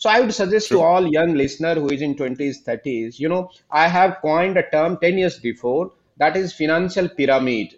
So 0.01 0.09
I 0.09 0.19
would 0.19 0.33
suggest 0.33 0.69
to 0.69 0.81
all 0.81 1.05
young 1.07 1.35
listener 1.35 1.75
who 1.75 1.87
is 1.89 2.01
in 2.01 2.15
20s, 2.15 2.63
30s, 2.63 3.19
you 3.19 3.29
know, 3.29 3.51
I 3.69 3.87
have 3.87 4.17
coined 4.19 4.57
a 4.57 4.67
term 4.71 4.97
10 4.99 5.19
years 5.19 5.37
before 5.37 5.91
that 6.17 6.35
is 6.35 6.53
financial 6.53 7.07
pyramid. 7.07 7.75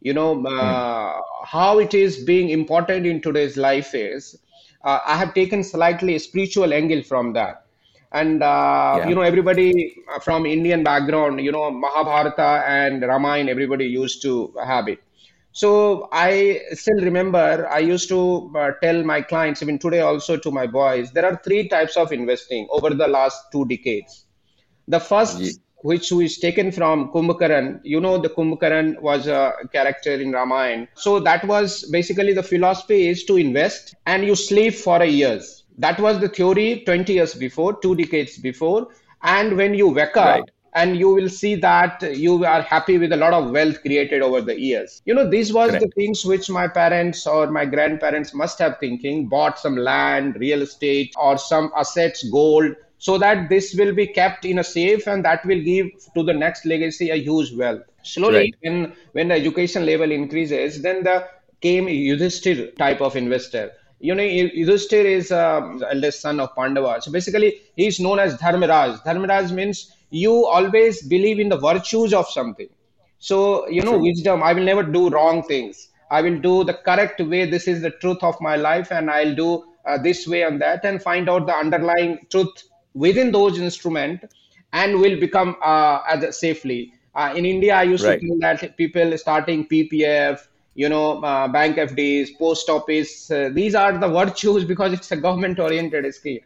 You 0.00 0.14
know 0.14 0.46
uh, 0.46 1.20
how 1.44 1.80
it 1.80 1.92
is 1.92 2.22
being 2.22 2.50
important 2.50 3.04
in 3.04 3.20
today's 3.20 3.56
life 3.56 3.90
is 3.94 4.38
uh, 4.84 5.00
i 5.04 5.16
have 5.16 5.34
taken 5.34 5.64
slightly 5.64 6.16
spiritual 6.20 6.72
angle 6.72 7.02
from 7.02 7.32
that. 7.32 7.64
And 8.12 8.44
uh, 8.44 8.98
yeah. 8.98 9.08
you 9.08 9.16
know 9.16 9.22
everybody 9.22 9.96
from 10.26 10.46
indian 10.46 10.84
background 10.84 11.40
you 11.46 11.50
know 11.56 11.64
mahabharata 11.84 12.50
and 12.76 13.02
ramayana 13.12 13.50
everybody 13.50 13.86
used 13.86 14.22
to 14.22 14.54
have 14.64 14.86
it 14.94 15.00
so 15.60 15.70
i 16.12 16.60
still 16.82 17.00
remember 17.08 17.68
i 17.78 17.78
used 17.78 18.08
to 18.14 18.20
uh, 18.62 18.70
tell 18.82 19.02
my 19.12 19.20
clients 19.32 19.62
even 19.62 19.78
today 19.84 20.00
also 20.00 20.36
to 20.46 20.50
my 20.50 20.66
boys 20.66 21.12
there 21.12 21.26
are 21.30 21.36
three 21.46 21.62
types 21.76 21.96
of 21.96 22.12
investing 22.12 22.66
over 22.70 22.90
the 23.02 23.08
last 23.18 23.38
two 23.52 23.64
decades 23.74 24.26
the 24.96 25.00
first 25.12 25.40
yeah 25.40 25.52
which 25.82 26.10
is 26.10 26.38
taken 26.38 26.72
from 26.72 27.10
Kumbhakaran. 27.12 27.80
You 27.84 28.00
know, 28.00 28.18
the 28.18 28.28
Kumbhakaran 28.28 29.00
was 29.00 29.26
a 29.26 29.52
character 29.72 30.12
in 30.12 30.32
Ramayana. 30.32 30.88
So 30.94 31.20
that 31.20 31.44
was 31.46 31.84
basically 31.90 32.32
the 32.32 32.42
philosophy 32.42 33.08
is 33.08 33.24
to 33.24 33.36
invest 33.36 33.94
and 34.06 34.24
you 34.24 34.34
sleep 34.34 34.74
for 34.74 35.00
a 35.02 35.06
years. 35.06 35.64
That 35.78 36.00
was 36.00 36.18
the 36.18 36.28
theory 36.28 36.82
20 36.86 37.12
years 37.12 37.34
before, 37.34 37.78
two 37.80 37.94
decades 37.94 38.38
before. 38.38 38.88
And 39.22 39.56
when 39.56 39.74
you 39.74 39.88
wake 39.88 40.16
up, 40.16 40.40
right. 40.40 40.50
And 40.76 40.96
you 40.96 41.08
will 41.08 41.28
see 41.28 41.54
that 41.54 42.02
you 42.24 42.44
are 42.44 42.60
happy 42.60 42.98
with 42.98 43.12
a 43.12 43.16
lot 43.16 43.32
of 43.32 43.50
wealth 43.50 43.80
created 43.80 44.22
over 44.22 44.40
the 44.42 44.58
years. 44.60 45.00
You 45.06 45.14
know 45.14 45.28
these 45.28 45.52
was 45.52 45.70
Correct. 45.70 45.84
the 45.84 45.90
things 46.00 46.24
which 46.24 46.50
my 46.50 46.68
parents 46.68 47.26
or 47.26 47.46
my 47.50 47.64
grandparents 47.64 48.34
must 48.34 48.58
have 48.58 48.76
thinking 48.78 49.26
bought 49.26 49.58
some 49.58 49.76
land 49.76 50.36
real 50.38 50.60
estate 50.60 51.14
or 51.18 51.38
some 51.38 51.72
assets 51.76 52.28
gold 52.28 52.76
so 52.98 53.16
that 53.18 53.48
this 53.48 53.74
will 53.78 53.94
be 53.94 54.06
kept 54.06 54.44
in 54.44 54.58
a 54.58 54.64
safe 54.64 55.06
and 55.06 55.24
that 55.24 55.44
will 55.46 55.62
give 55.70 55.88
to 56.14 56.22
the 56.22 56.36
next 56.44 56.66
legacy 56.66 57.10
a 57.10 57.16
huge 57.16 57.52
wealth. 57.54 57.82
Slowly 58.02 58.36
right. 58.36 58.54
when 58.60 58.92
when 59.12 59.28
the 59.28 59.34
education 59.34 59.86
level 59.86 60.12
increases 60.20 60.82
then 60.82 61.02
the 61.04 61.26
came 61.62 61.86
Yudhishthir 61.86 62.76
type 62.76 63.00
of 63.00 63.16
investor. 63.16 63.66
You 63.98 64.14
know 64.14 64.22
Yudhishthir 64.22 65.04
is 65.18 65.32
uh, 65.32 65.60
eldest 65.90 66.20
son 66.20 66.38
of 66.38 66.54
Pandava. 66.54 67.00
So 67.00 67.10
basically 67.10 67.60
he 67.76 67.86
is 67.86 67.98
known 67.98 68.18
as 68.18 68.36
Dharmaraj 68.36 69.04
Dharmaraj 69.04 69.52
means 69.52 69.92
you 70.22 70.34
always 70.46 71.02
believe 71.14 71.38
in 71.44 71.48
the 71.54 71.60
virtues 71.68 72.12
of 72.20 72.26
something 72.38 72.68
so 73.18 73.38
you 73.68 73.82
know 73.82 73.96
True. 73.96 74.08
wisdom 74.08 74.42
I 74.42 74.52
will 74.52 74.64
never 74.72 74.82
do 74.82 75.08
wrong 75.10 75.42
things 75.42 75.88
I 76.10 76.22
will 76.22 76.38
do 76.38 76.54
the 76.64 76.74
correct 76.88 77.20
way 77.20 77.48
this 77.50 77.66
is 77.66 77.82
the 77.82 77.94
truth 78.02 78.22
of 78.22 78.40
my 78.40 78.56
life 78.56 78.92
and 78.92 79.10
I'll 79.10 79.34
do 79.34 79.64
uh, 79.86 79.98
this 79.98 80.26
way 80.26 80.42
and 80.42 80.60
that 80.60 80.84
and 80.84 81.02
find 81.02 81.28
out 81.28 81.46
the 81.46 81.54
underlying 81.54 82.18
truth 82.30 82.64
within 82.94 83.30
those 83.32 83.58
instruments 83.58 84.34
and 84.72 85.00
will 85.00 85.18
become 85.18 85.56
uh, 85.62 86.00
as 86.08 86.38
safely. 86.38 86.92
Uh, 87.14 87.32
in 87.36 87.46
India, 87.46 87.74
I 87.74 87.84
used 87.84 88.04
right. 88.04 88.20
to 88.20 88.26
think 88.26 88.40
that 88.42 88.76
people 88.76 89.16
starting 89.16 89.66
PPF, 89.66 90.40
you 90.74 90.88
know, 90.88 91.22
uh, 91.22 91.48
bank 91.48 91.76
FDs, 91.76 92.36
post 92.38 92.68
office, 92.68 93.30
uh, 93.30 93.50
these 93.52 93.74
are 93.74 93.96
the 93.96 94.08
virtues 94.08 94.64
because 94.72 94.92
it's 94.92 95.10
a 95.12 95.16
government-oriented 95.16 96.12
scheme. 96.14 96.40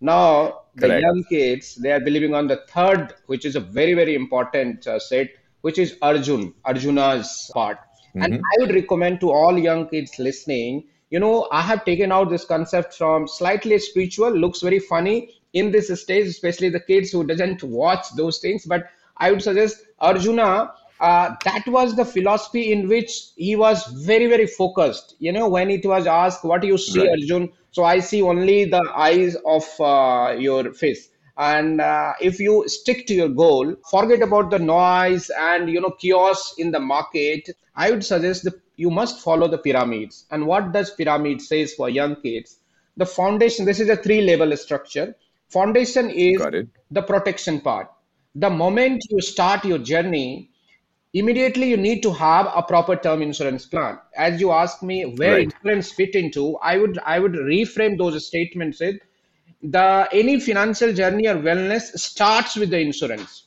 Now, 0.00 0.62
Correct. 0.78 0.94
the 0.94 1.00
young 1.00 1.24
kids, 1.28 1.74
they 1.74 1.92
are 1.92 2.00
believing 2.00 2.34
on 2.34 2.46
the 2.46 2.62
third, 2.68 3.14
which 3.26 3.44
is 3.44 3.56
a 3.56 3.60
very, 3.60 3.94
very 3.94 4.14
important 4.14 4.86
uh, 4.86 4.98
set, 4.98 5.28
which 5.60 5.78
is 5.78 5.96
Arjun, 6.00 6.54
Arjuna's 6.64 7.50
part. 7.52 7.78
Mm-hmm. 7.78 8.22
And 8.22 8.34
I 8.34 8.60
would 8.60 8.74
recommend 8.74 9.20
to 9.20 9.30
all 9.30 9.58
young 9.58 9.88
kids 9.88 10.18
listening, 10.18 10.84
you 11.10 11.18
know, 11.18 11.48
I 11.50 11.60
have 11.62 11.84
taken 11.84 12.12
out 12.12 12.30
this 12.30 12.44
concept 12.44 12.94
from 12.94 13.26
slightly 13.26 13.78
spiritual, 13.78 14.30
looks 14.30 14.60
very 14.60 14.78
funny, 14.78 15.34
in 15.52 15.72
this 15.72 15.88
stage, 16.00 16.26
especially 16.26 16.68
the 16.68 16.80
kids 16.80 17.10
who 17.10 17.24
doesn't 17.24 17.62
watch 17.62 18.06
those 18.16 18.38
things. 18.38 18.64
But 18.64 18.88
I 19.16 19.30
would 19.30 19.42
suggest 19.42 19.84
Arjuna. 19.98 20.72
Uh, 21.00 21.34
that 21.44 21.66
was 21.66 21.96
the 21.96 22.04
philosophy 22.04 22.72
in 22.72 22.86
which 22.86 23.30
he 23.36 23.56
was 23.56 23.86
very 23.86 24.26
very 24.26 24.46
focused. 24.46 25.14
You 25.18 25.32
know 25.32 25.48
when 25.48 25.70
it 25.70 25.84
was 25.86 26.06
asked 26.06 26.44
what 26.44 26.60
do 26.60 26.66
you 26.66 26.78
see 26.78 27.00
right. 27.00 27.10
arjun? 27.10 27.50
So 27.72 27.84
i 27.84 28.00
see 28.00 28.20
only 28.20 28.64
the 28.64 28.82
eyes 28.94 29.36
of 29.46 29.64
uh, 29.80 30.36
your 30.38 30.72
face. 30.72 31.08
And 31.38 31.80
uh, 31.80 32.12
if 32.20 32.38
you 32.38 32.64
stick 32.66 33.06
to 33.06 33.14
your 33.14 33.30
goal 33.30 33.74
forget 33.90 34.20
about 34.20 34.50
the 34.50 34.58
noise 34.58 35.30
and 35.38 35.70
you 35.70 35.80
know 35.80 35.90
chaos 35.90 36.54
in 36.58 36.70
the 36.70 36.80
market 36.80 37.48
i 37.74 37.90
would 37.90 38.04
suggest 38.04 38.44
that 38.44 38.60
you 38.76 38.90
must 38.90 39.20
follow 39.20 39.46
the 39.48 39.58
pyramids. 39.58 40.26
And 40.30 40.46
what 40.46 40.72
does 40.72 40.90
pyramid 40.90 41.40
says 41.42 41.74
for 41.74 41.88
young 41.88 42.16
kids? 42.16 42.58
The 42.96 43.06
foundation 43.06 43.64
this 43.64 43.80
is 43.80 43.88
a 43.88 43.96
three 43.96 44.22
level 44.22 44.56
structure. 44.56 45.14
Foundation 45.48 46.10
is 46.10 46.40
the 46.90 47.02
protection 47.02 47.60
part. 47.60 47.90
The 48.34 48.50
moment 48.50 49.02
you 49.10 49.20
start 49.20 49.64
your 49.64 49.78
journey, 49.78 50.49
immediately 51.12 51.68
you 51.68 51.76
need 51.76 52.02
to 52.02 52.12
have 52.12 52.48
a 52.54 52.62
proper 52.62 52.96
term 52.96 53.22
insurance 53.22 53.66
plan. 53.66 53.98
As 54.16 54.40
you 54.40 54.52
asked 54.52 54.82
me 54.82 55.04
where 55.04 55.36
right. 55.36 55.52
insurance 55.52 55.92
fit 55.92 56.14
into, 56.14 56.56
I 56.58 56.78
would 56.78 56.98
I 57.04 57.18
would 57.18 57.32
reframe 57.32 57.98
those 57.98 58.26
statements 58.26 58.80
with 58.80 58.96
the 59.62 60.08
any 60.12 60.40
financial 60.40 60.92
journey 60.92 61.26
or 61.26 61.36
wellness 61.36 61.98
starts 61.98 62.56
with 62.56 62.70
the 62.70 62.78
insurance. 62.78 63.44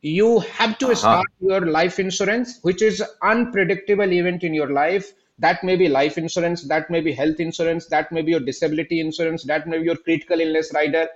You 0.00 0.40
have 0.40 0.78
to 0.78 0.86
uh-huh. 0.86 0.94
start 0.94 1.26
your 1.40 1.66
life 1.66 1.98
insurance, 1.98 2.60
which 2.62 2.82
is 2.82 3.02
unpredictable 3.22 4.12
event 4.12 4.44
in 4.44 4.54
your 4.54 4.70
life 4.70 5.12
that 5.38 5.62
may 5.62 5.76
be 5.76 5.88
life 5.88 6.18
insurance 6.18 6.62
that 6.64 6.90
may 6.90 7.00
be 7.00 7.12
health 7.12 7.40
insurance 7.40 7.86
that 7.86 8.10
may 8.12 8.22
be 8.22 8.32
your 8.32 8.40
disability 8.40 9.00
insurance 9.00 9.44
that 9.44 9.66
may 9.66 9.78
be 9.78 9.84
your 9.84 9.96
critical 9.96 10.40
illness 10.40 10.72
rider 10.74 11.06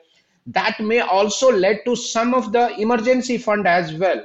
that 0.47 0.79
may 0.81 1.01
also 1.01 1.51
lead 1.51 1.81
to 1.85 1.95
some 1.97 2.35
of 2.35 2.53
the 2.53 2.69
emergency 2.81 3.39
fund 3.39 3.67
as 3.67 3.93
well 3.95 4.25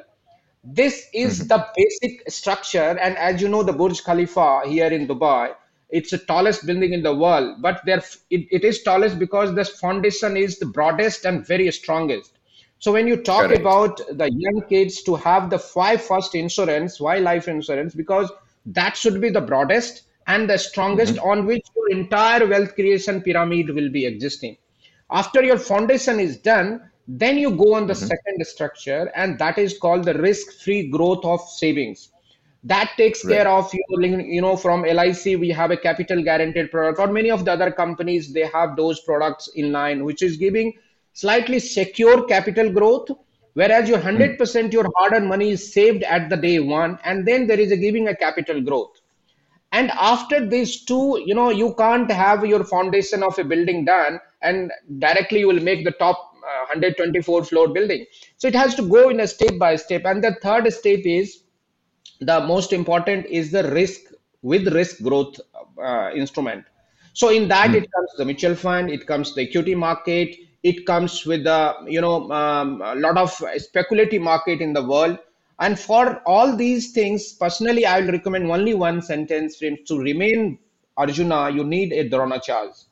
this 0.73 1.07
is 1.13 1.39
mm-hmm. 1.39 1.47
the 1.47 1.67
basic 1.75 2.29
structure 2.29 2.97
and 3.05 3.17
as 3.17 3.41
you 3.41 3.47
know 3.47 3.63
the 3.63 3.73
burj 3.73 4.03
khalifa 4.03 4.61
here 4.65 4.91
in 4.97 5.07
dubai 5.07 5.53
it's 5.89 6.11
the 6.11 6.17
tallest 6.17 6.65
building 6.65 6.93
in 6.93 7.03
the 7.03 7.13
world 7.15 7.61
but 7.61 7.81
there 7.85 8.03
it, 8.29 8.47
it 8.51 8.65
is 8.65 8.81
tallest 8.83 9.17
because 9.17 9.53
the 9.55 9.63
foundation 9.63 10.35
is 10.35 10.59
the 10.59 10.65
broadest 10.65 11.25
and 11.25 11.47
very 11.47 11.71
strongest 11.71 12.33
so 12.79 12.91
when 12.91 13.07
you 13.07 13.15
talk 13.15 13.45
Correct. 13.45 13.61
about 13.61 14.01
the 14.21 14.29
young 14.31 14.61
kids 14.67 15.01
to 15.03 15.15
have 15.15 15.49
the 15.49 15.59
five 15.59 16.01
first 16.01 16.35
insurance 16.35 16.99
why 16.99 17.17
life 17.19 17.47
insurance 17.47 17.95
because 17.95 18.29
that 18.65 18.97
should 18.97 19.21
be 19.21 19.29
the 19.29 19.47
broadest 19.49 20.03
and 20.27 20.49
the 20.49 20.57
strongest 20.57 21.15
mm-hmm. 21.15 21.29
on 21.29 21.45
which 21.45 21.65
your 21.75 21.89
entire 21.97 22.45
wealth 22.45 22.75
creation 22.75 23.21
pyramid 23.21 23.69
will 23.69 23.89
be 23.89 24.05
existing 24.05 24.57
after 25.09 25.41
your 25.41 25.57
foundation 25.57 26.19
is 26.19 26.37
done, 26.37 26.89
then 27.07 27.37
you 27.37 27.51
go 27.51 27.75
on 27.75 27.87
the 27.87 27.93
mm-hmm. 27.93 28.07
second 28.07 28.45
structure, 28.45 29.11
and 29.15 29.39
that 29.39 29.57
is 29.57 29.77
called 29.77 30.03
the 30.03 30.13
risk-free 30.15 30.89
growth 30.89 31.23
of 31.23 31.41
savings. 31.41 32.09
That 32.63 32.91
takes 32.97 33.23
right. 33.23 33.35
care 33.35 33.47
of 33.47 33.73
your, 33.73 34.01
you 34.01 34.41
know, 34.41 34.57
from 34.57 34.81
LIC 34.81 35.39
we 35.39 35.49
have 35.49 35.71
a 35.71 35.77
capital 35.77 36.21
guaranteed 36.21 36.69
product, 36.69 36.99
or 36.99 37.07
many 37.07 37.31
of 37.31 37.45
the 37.45 37.53
other 37.53 37.71
companies 37.71 38.33
they 38.33 38.45
have 38.53 38.75
those 38.75 38.99
products 39.01 39.47
in 39.55 39.71
line, 39.71 40.03
which 40.03 40.21
is 40.21 40.35
giving 40.35 40.73
slightly 41.13 41.59
secure 41.59 42.25
capital 42.25 42.69
growth, 42.69 43.09
whereas 43.53 43.87
your 43.87 43.99
100% 43.99 44.37
mm. 44.37 44.73
your 44.73 44.85
hard-earned 44.97 45.29
money 45.29 45.51
is 45.51 45.73
saved 45.73 46.03
at 46.03 46.29
the 46.29 46.37
day 46.37 46.59
one, 46.59 46.99
and 47.05 47.25
then 47.25 47.47
there 47.47 47.59
is 47.59 47.71
a 47.71 47.77
giving 47.77 48.09
a 48.09 48.15
capital 48.15 48.61
growth 48.61 48.99
and 49.71 49.91
after 49.91 50.45
these 50.45 50.85
two 50.85 51.21
you 51.25 51.35
know 51.35 51.49
you 51.49 51.73
can't 51.75 52.09
have 52.09 52.45
your 52.45 52.63
foundation 52.63 53.21
of 53.21 53.37
a 53.37 53.43
building 53.43 53.83
done 53.83 54.19
and 54.41 54.71
directly 54.99 55.39
you 55.39 55.47
will 55.47 55.61
make 55.61 55.83
the 55.83 55.91
top 55.91 56.36
124 56.67 57.43
floor 57.45 57.67
building 57.69 58.05
so 58.37 58.47
it 58.47 58.55
has 58.55 58.75
to 58.75 58.87
go 58.87 59.09
in 59.09 59.19
a 59.19 59.27
step 59.27 59.57
by 59.57 59.75
step 59.75 60.03
and 60.05 60.23
the 60.23 60.33
third 60.41 60.71
step 60.71 60.99
is 61.03 61.43
the 62.21 62.39
most 62.41 62.73
important 62.73 63.25
is 63.25 63.51
the 63.51 63.63
risk 63.71 64.01
with 64.41 64.67
risk 64.73 65.01
growth 65.01 65.39
uh, 65.83 66.09
instrument 66.15 66.63
so 67.13 67.29
in 67.29 67.47
that 67.47 67.69
mm. 67.71 67.75
it 67.75 67.91
comes 67.91 68.09
the 68.17 68.25
mutual 68.25 68.55
fund 68.55 68.89
it 68.89 69.05
comes 69.05 69.35
the 69.35 69.41
equity 69.41 69.75
market 69.75 70.35
it 70.63 70.85
comes 70.85 71.25
with 71.25 71.43
the 71.43 71.73
you 71.87 72.01
know 72.01 72.29
um, 72.31 72.81
a 72.81 72.95
lot 72.95 73.17
of 73.17 73.31
speculative 73.57 74.21
market 74.21 74.61
in 74.61 74.73
the 74.73 74.83
world 74.83 75.17
and 75.59 75.79
for 75.79 76.21
all 76.27 76.55
these 76.55 76.91
things, 76.91 77.33
personally, 77.33 77.83
I 77.85 77.99
will 77.99 78.11
recommend 78.11 78.49
only 78.51 78.75
one 78.75 79.01
sentence 79.01 79.57
to 79.57 79.99
remain 79.99 80.59
Arjuna, 80.97 81.51
you 81.51 81.63
need 81.63 81.93
a 81.93 82.09
Dronacharya. 82.09 82.85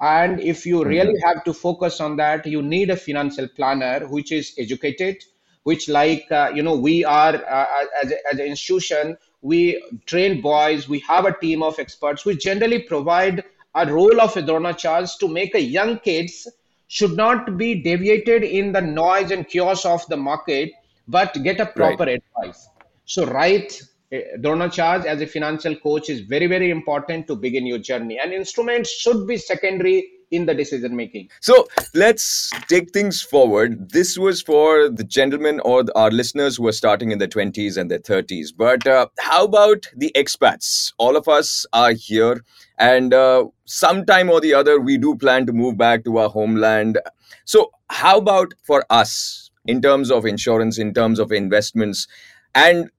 And 0.00 0.40
if 0.40 0.66
you 0.66 0.80
mm-hmm. 0.80 0.88
really 0.88 1.20
have 1.24 1.44
to 1.44 1.52
focus 1.52 2.00
on 2.00 2.16
that, 2.16 2.46
you 2.46 2.62
need 2.62 2.90
a 2.90 2.96
financial 2.96 3.48
planner 3.48 4.06
which 4.08 4.32
is 4.32 4.54
educated, 4.58 5.22
which 5.62 5.88
like, 5.88 6.26
uh, 6.30 6.50
you 6.54 6.62
know, 6.62 6.76
we 6.76 7.04
are 7.04 7.34
uh, 7.34 7.66
as, 8.02 8.10
a, 8.10 8.16
as 8.32 8.38
an 8.40 8.46
institution, 8.46 9.16
we 9.42 9.82
train 10.06 10.40
boys, 10.40 10.88
we 10.88 10.98
have 11.00 11.26
a 11.26 11.38
team 11.38 11.62
of 11.62 11.78
experts. 11.78 12.24
We 12.24 12.36
generally 12.36 12.80
provide 12.80 13.44
a 13.74 13.92
role 13.92 14.20
of 14.20 14.36
a 14.36 14.42
dronacharya 14.42 15.18
to 15.18 15.28
make 15.28 15.54
a 15.54 15.60
young 15.60 15.98
kids 15.98 16.48
should 16.88 17.16
not 17.16 17.56
be 17.56 17.82
deviated 17.82 18.44
in 18.44 18.72
the 18.72 18.80
noise 18.80 19.30
and 19.30 19.48
chaos 19.48 19.84
of 19.84 20.06
the 20.08 20.16
market, 20.16 20.72
but 21.08 21.34
get 21.42 21.60
a 21.60 21.66
proper 21.66 22.04
right. 22.04 22.22
advice. 22.36 22.68
So, 23.04 23.26
right, 23.26 23.82
eh, 24.14 24.36
dronacharya 24.38 25.06
as 25.06 25.20
a 25.20 25.26
financial 25.26 25.76
coach 25.76 26.10
is 26.10 26.20
very, 26.20 26.46
very 26.46 26.70
important 26.70 27.26
to 27.28 27.36
begin 27.36 27.66
your 27.66 27.78
journey. 27.78 28.18
And 28.22 28.32
instruments 28.32 28.90
should 28.90 29.26
be 29.26 29.36
secondary 29.36 30.10
in 30.30 30.46
the 30.46 30.54
decision 30.54 30.96
making. 30.96 31.30
So 31.40 31.66
let's 31.94 32.50
take 32.68 32.90
things 32.90 33.22
forward. 33.22 33.90
This 33.90 34.18
was 34.18 34.42
for 34.42 34.88
the 34.88 35.04
gentlemen 35.04 35.60
or 35.60 35.84
our 35.94 36.10
listeners 36.10 36.56
who 36.56 36.66
are 36.66 36.72
starting 36.72 37.12
in 37.12 37.18
their 37.18 37.28
20s 37.28 37.76
and 37.76 37.90
their 37.90 38.00
30s. 38.00 38.48
But 38.56 38.86
uh, 38.86 39.06
how 39.20 39.44
about 39.44 39.86
the 39.96 40.10
expats? 40.16 40.92
All 40.98 41.16
of 41.16 41.28
us 41.28 41.66
are 41.72 41.92
here, 41.92 42.42
and 42.78 43.14
uh, 43.14 43.46
sometime 43.64 44.28
or 44.30 44.40
the 44.40 44.54
other, 44.54 44.80
we 44.80 44.98
do 44.98 45.16
plan 45.16 45.46
to 45.46 45.52
move 45.52 45.76
back 45.78 46.04
to 46.04 46.18
our 46.18 46.28
homeland. 46.28 46.98
So, 47.44 47.70
how 47.90 48.18
about 48.18 48.54
for 48.64 48.84
us 48.90 49.50
in 49.66 49.80
terms 49.80 50.10
of 50.10 50.26
insurance, 50.26 50.78
in 50.78 50.94
terms 50.94 51.18
of 51.18 51.30
investments? 51.30 52.08
And 52.54 52.90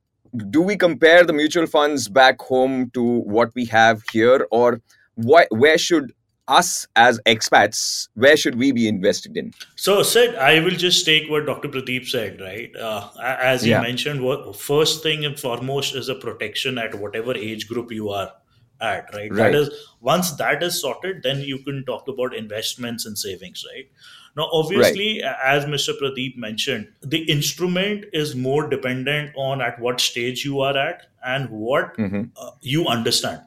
do 0.49 0.61
we 0.61 0.75
compare 0.75 1.23
the 1.23 1.33
mutual 1.33 1.67
funds 1.67 2.07
back 2.07 2.41
home 2.41 2.89
to 2.91 3.19
what 3.21 3.51
we 3.55 3.65
have 3.65 4.03
here, 4.11 4.47
or 4.51 4.81
why, 5.15 5.47
where 5.49 5.77
should 5.77 6.13
us 6.47 6.87
as 6.95 7.19
expats, 7.25 8.09
where 8.13 8.37
should 8.37 8.55
we 8.55 8.71
be 8.71 8.87
invested 8.87 9.35
in? 9.35 9.51
So, 9.75 10.03
Sid, 10.03 10.35
I 10.35 10.59
will 10.59 10.75
just 10.75 11.05
take 11.05 11.29
what 11.29 11.45
Dr. 11.45 11.69
Pradeep 11.69 12.07
said, 12.07 12.39
right? 12.39 12.75
Uh, 12.75 13.09
as 13.21 13.63
he 13.63 13.71
yeah. 13.71 13.81
mentioned, 13.81 14.21
what, 14.21 14.55
first 14.55 15.01
thing 15.01 15.25
and 15.25 15.39
foremost 15.39 15.95
is 15.95 16.09
a 16.09 16.15
protection 16.15 16.77
at 16.77 16.95
whatever 16.95 17.35
age 17.35 17.67
group 17.67 17.91
you 17.91 18.09
are 18.09 18.31
at, 18.79 19.13
right? 19.13 19.31
right? 19.31 19.51
That 19.51 19.55
is 19.55 19.69
once 20.01 20.33
that 20.33 20.61
is 20.61 20.79
sorted, 20.79 21.23
then 21.23 21.39
you 21.39 21.59
can 21.59 21.83
talk 21.85 22.07
about 22.07 22.35
investments 22.35 23.05
and 23.05 23.17
savings, 23.17 23.65
right? 23.73 23.89
Now, 24.35 24.49
obviously, 24.51 25.21
right. 25.23 25.35
as 25.43 25.65
Mr. 25.65 25.97
Pradeep 25.97 26.35
mentioned, 26.35 26.89
the 27.01 27.19
instrument 27.31 28.05
is 28.11 28.35
more 28.35 28.69
dependent 28.69 29.31
on 29.37 29.61
at 29.61 29.79
what 29.79 30.01
stage 30.01 30.43
you 30.43 30.59
are 30.59 30.77
at 30.77 31.03
and 31.25 31.49
what 31.49 31.95
mm-hmm. 31.97 32.23
uh, 32.35 32.51
you 32.61 32.85
understand. 32.85 33.41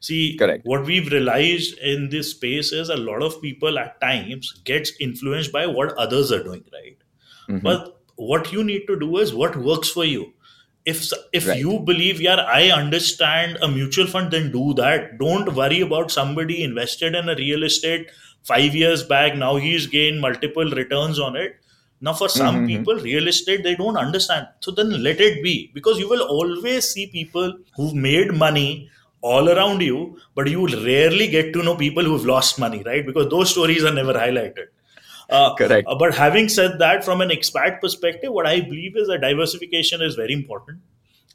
See, 0.00 0.36
Correct. 0.36 0.66
what 0.66 0.84
we've 0.84 1.10
realized 1.12 1.78
in 1.78 2.08
this 2.08 2.32
space 2.32 2.72
is 2.72 2.88
a 2.88 2.96
lot 2.96 3.22
of 3.22 3.40
people 3.40 3.78
at 3.78 4.00
times 4.00 4.52
gets 4.64 4.92
influenced 4.98 5.52
by 5.52 5.66
what 5.66 5.92
others 5.92 6.32
are 6.32 6.42
doing, 6.42 6.64
right? 6.72 6.98
Mm-hmm. 7.48 7.64
But 7.64 8.00
what 8.16 8.52
you 8.52 8.64
need 8.64 8.86
to 8.88 8.98
do 8.98 9.18
is 9.18 9.32
what 9.32 9.56
works 9.56 9.90
for 9.90 10.04
you. 10.04 10.32
If 10.84 11.12
if 11.32 11.46
right. 11.46 11.56
you 11.56 11.78
believe, 11.78 12.20
yeah, 12.20 12.34
I 12.34 12.70
understand 12.70 13.58
a 13.62 13.68
mutual 13.68 14.08
fund, 14.08 14.32
then 14.32 14.50
do 14.50 14.74
that. 14.74 15.18
Don't 15.18 15.54
worry 15.54 15.80
about 15.80 16.10
somebody 16.10 16.64
invested 16.64 17.14
in 17.14 17.28
a 17.28 17.36
real 17.36 17.62
estate 17.62 18.10
five 18.42 18.74
years 18.74 19.02
back. 19.02 19.36
Now 19.36 19.56
he's 19.56 19.86
gained 19.86 20.20
multiple 20.20 20.70
returns 20.70 21.18
on 21.18 21.36
it. 21.36 21.56
Now, 22.00 22.12
for 22.12 22.28
some 22.28 22.56
mm-hmm. 22.56 22.66
people, 22.66 22.96
real 22.96 23.28
estate 23.28 23.62
they 23.62 23.76
don't 23.76 23.96
understand. 23.96 24.48
So 24.58 24.72
then 24.72 25.02
let 25.04 25.20
it 25.20 25.42
be 25.42 25.70
because 25.72 26.00
you 26.00 26.08
will 26.08 26.22
always 26.22 26.88
see 26.88 27.06
people 27.06 27.56
who've 27.76 27.94
made 27.94 28.34
money 28.34 28.90
all 29.20 29.48
around 29.48 29.82
you, 29.82 30.18
but 30.34 30.50
you 30.50 30.60
will 30.60 30.84
rarely 30.84 31.28
get 31.28 31.52
to 31.52 31.62
know 31.62 31.76
people 31.76 32.02
who've 32.02 32.26
lost 32.26 32.58
money, 32.58 32.82
right? 32.84 33.06
Because 33.06 33.28
those 33.30 33.50
stories 33.50 33.84
are 33.84 33.94
never 33.94 34.14
highlighted. 34.14 34.66
Uh, 35.30 35.54
Correct. 35.54 35.86
Uh, 35.88 35.94
but 35.94 36.14
having 36.14 36.48
said 36.48 36.80
that, 36.80 37.04
from 37.04 37.20
an 37.20 37.28
expat 37.30 37.80
perspective, 37.80 38.32
what 38.32 38.46
I 38.46 38.60
believe 38.60 38.96
is 38.96 39.06
that 39.06 39.20
diversification 39.20 40.02
is 40.02 40.16
very 40.16 40.32
important. 40.32 40.80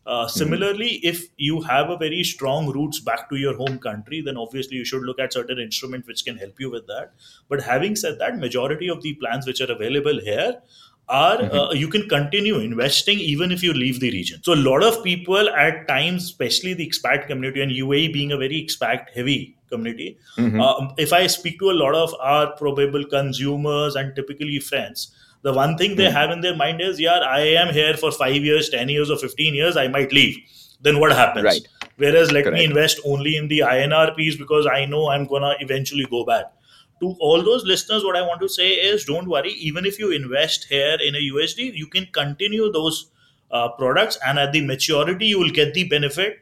Uh, 0.08 0.26
mm-hmm. 0.26 0.30
similarly, 0.30 0.90
mm-hmm. 0.92 1.08
if 1.10 1.28
you 1.36 1.60
have 1.62 1.90
a 1.90 1.98
very 1.98 2.24
strong 2.24 2.72
roots 2.72 3.00
back 3.00 3.30
to 3.30 3.36
your 3.36 3.56
home 3.58 3.78
country, 3.78 4.22
then 4.22 4.38
obviously 4.38 4.78
you 4.78 4.86
should 4.86 5.04
look 5.04 5.20
at 5.20 5.34
certain 5.34 5.60
instruments 5.60 6.08
which 6.08 6.24
can 6.24 6.38
help 6.38 6.60
you 6.60 6.72
with 6.72 6.88
that. 6.88 7.12
But 7.50 7.62
having 7.62 7.98
said 7.98 8.18
that, 8.20 8.40
majority 8.40 8.88
of 8.88 9.02
the 9.02 9.16
plans 9.16 9.46
which 9.46 9.60
are 9.60 9.72
available 9.72 10.20
here 10.22 10.62
are 11.10 11.38
mm-hmm. 11.38 11.58
uh, 11.58 11.72
you 11.72 11.88
can 11.88 12.08
continue 12.08 12.60
investing 12.60 13.20
even 13.20 13.52
if 13.52 13.62
you 13.64 13.74
leave 13.74 14.00
the 14.00 14.12
region. 14.12 14.42
So 14.44 14.54
a 14.54 14.62
lot 14.70 14.84
of 14.84 15.04
people 15.04 15.50
at 15.50 15.88
times, 15.88 16.24
especially 16.24 16.74
the 16.74 16.88
expat 16.88 17.28
community 17.28 17.62
and 17.62 17.72
UAE 17.72 18.14
being 18.14 18.32
a 18.32 18.38
very 18.38 18.66
expat 18.66 19.10
heavy 19.14 19.58
community, 19.70 20.18
mm-hmm. 20.38 20.60
uh, 20.62 20.94
if 20.98 21.12
I 21.14 21.28
speak 21.28 21.60
to 21.60 21.72
a 21.72 21.78
lot 21.84 21.96
of 21.96 22.14
our 22.22 22.56
probable 22.56 23.06
consumers 23.06 23.96
and 23.96 24.16
typically 24.16 24.60
friends, 24.60 25.12
the 25.44 25.54
one 25.54 25.78
thing 25.78 25.96
they 25.96 26.06
mm-hmm. 26.06 26.16
have 26.16 26.32
in 26.32 26.42
their 26.42 26.56
mind 26.56 26.82
is, 26.82 27.00
yeah, 27.00 27.20
I 27.20 27.42
am 27.42 27.74
here 27.74 27.96
for 27.96 28.12
five 28.12 28.44
years, 28.44 28.70
10 28.70 28.90
years, 28.90 29.10
or 29.10 29.18
15 29.18 29.54
years, 29.54 29.78
I 29.78 29.88
might 29.88 30.12
leave. 30.12 30.38
Then 30.82 31.00
what 31.00 31.12
happens? 31.12 31.46
Right. 31.46 31.68
Whereas 31.98 32.32
let 32.32 32.44
Correct. 32.44 32.58
me 32.58 32.66
invest 32.66 33.00
only 33.06 33.38
in 33.38 33.48
the 33.48 33.60
INR 33.60 34.16
piece 34.16 34.36
because 34.36 34.68
I 34.68 34.86
know 34.86 35.10
I'm 35.10 35.26
going 35.26 35.42
to 35.42 35.56
eventually 35.60 36.06
go 36.06 36.24
back 36.24 36.46
to 37.00 37.16
all 37.20 37.44
those 37.44 37.66
listeners, 37.66 38.04
what 38.04 38.16
I 38.16 38.22
want 38.22 38.42
to 38.42 38.50
say 38.50 38.70
is 38.70 39.06
don't 39.06 39.28
worry. 39.28 39.52
Even 39.52 39.86
if 39.86 40.00
you 40.00 40.12
invest 40.12 40.66
here 40.66 40.98
in 41.00 41.16
a 41.16 41.20
USD, 41.20 41.74
you 41.76 41.88
can 41.88 42.08
continue 42.08 42.72
those 42.72 43.12
uh, 43.52 43.70
products, 43.70 44.18
and 44.26 44.40
at 44.40 44.52
the 44.52 44.66
maturity, 44.66 45.28
you 45.28 45.40
will 45.40 45.52
get 45.52 45.74
the 45.74 45.88
benefit 45.88 46.40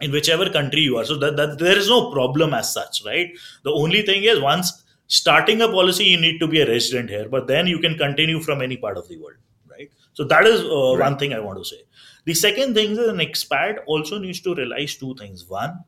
in 0.00 0.10
whichever 0.10 0.50
country 0.50 0.80
you 0.80 0.96
are. 0.96 1.04
So 1.04 1.16
that, 1.18 1.36
that 1.36 1.58
there 1.58 1.78
is 1.78 1.88
no 1.88 2.10
problem 2.10 2.54
as 2.54 2.72
such, 2.72 3.04
right? 3.04 3.30
The 3.62 3.70
only 3.70 4.02
thing 4.02 4.24
is 4.24 4.40
once 4.40 4.83
starting 5.06 5.60
a 5.62 5.68
policy, 5.68 6.04
you 6.04 6.20
need 6.20 6.38
to 6.38 6.48
be 6.48 6.60
a 6.60 6.66
resident 6.66 7.10
here, 7.10 7.28
but 7.28 7.46
then 7.46 7.66
you 7.66 7.78
can 7.78 7.96
continue 7.96 8.40
from 8.40 8.62
any 8.62 8.76
part 8.76 8.96
of 8.96 9.08
the 9.08 9.18
world, 9.18 9.36
right? 9.70 9.90
So 10.12 10.24
that 10.24 10.46
is 10.46 10.60
uh, 10.62 10.96
right. 10.96 11.10
one 11.10 11.18
thing 11.18 11.32
I 11.32 11.40
want 11.40 11.58
to 11.58 11.64
say. 11.64 11.82
The 12.24 12.34
second 12.34 12.74
thing 12.74 12.92
is 12.92 12.98
an 12.98 13.18
expat 13.18 13.78
also 13.86 14.18
needs 14.18 14.40
to 14.42 14.54
realize 14.54 14.96
two 14.96 15.14
things. 15.16 15.44
One, 15.48 15.84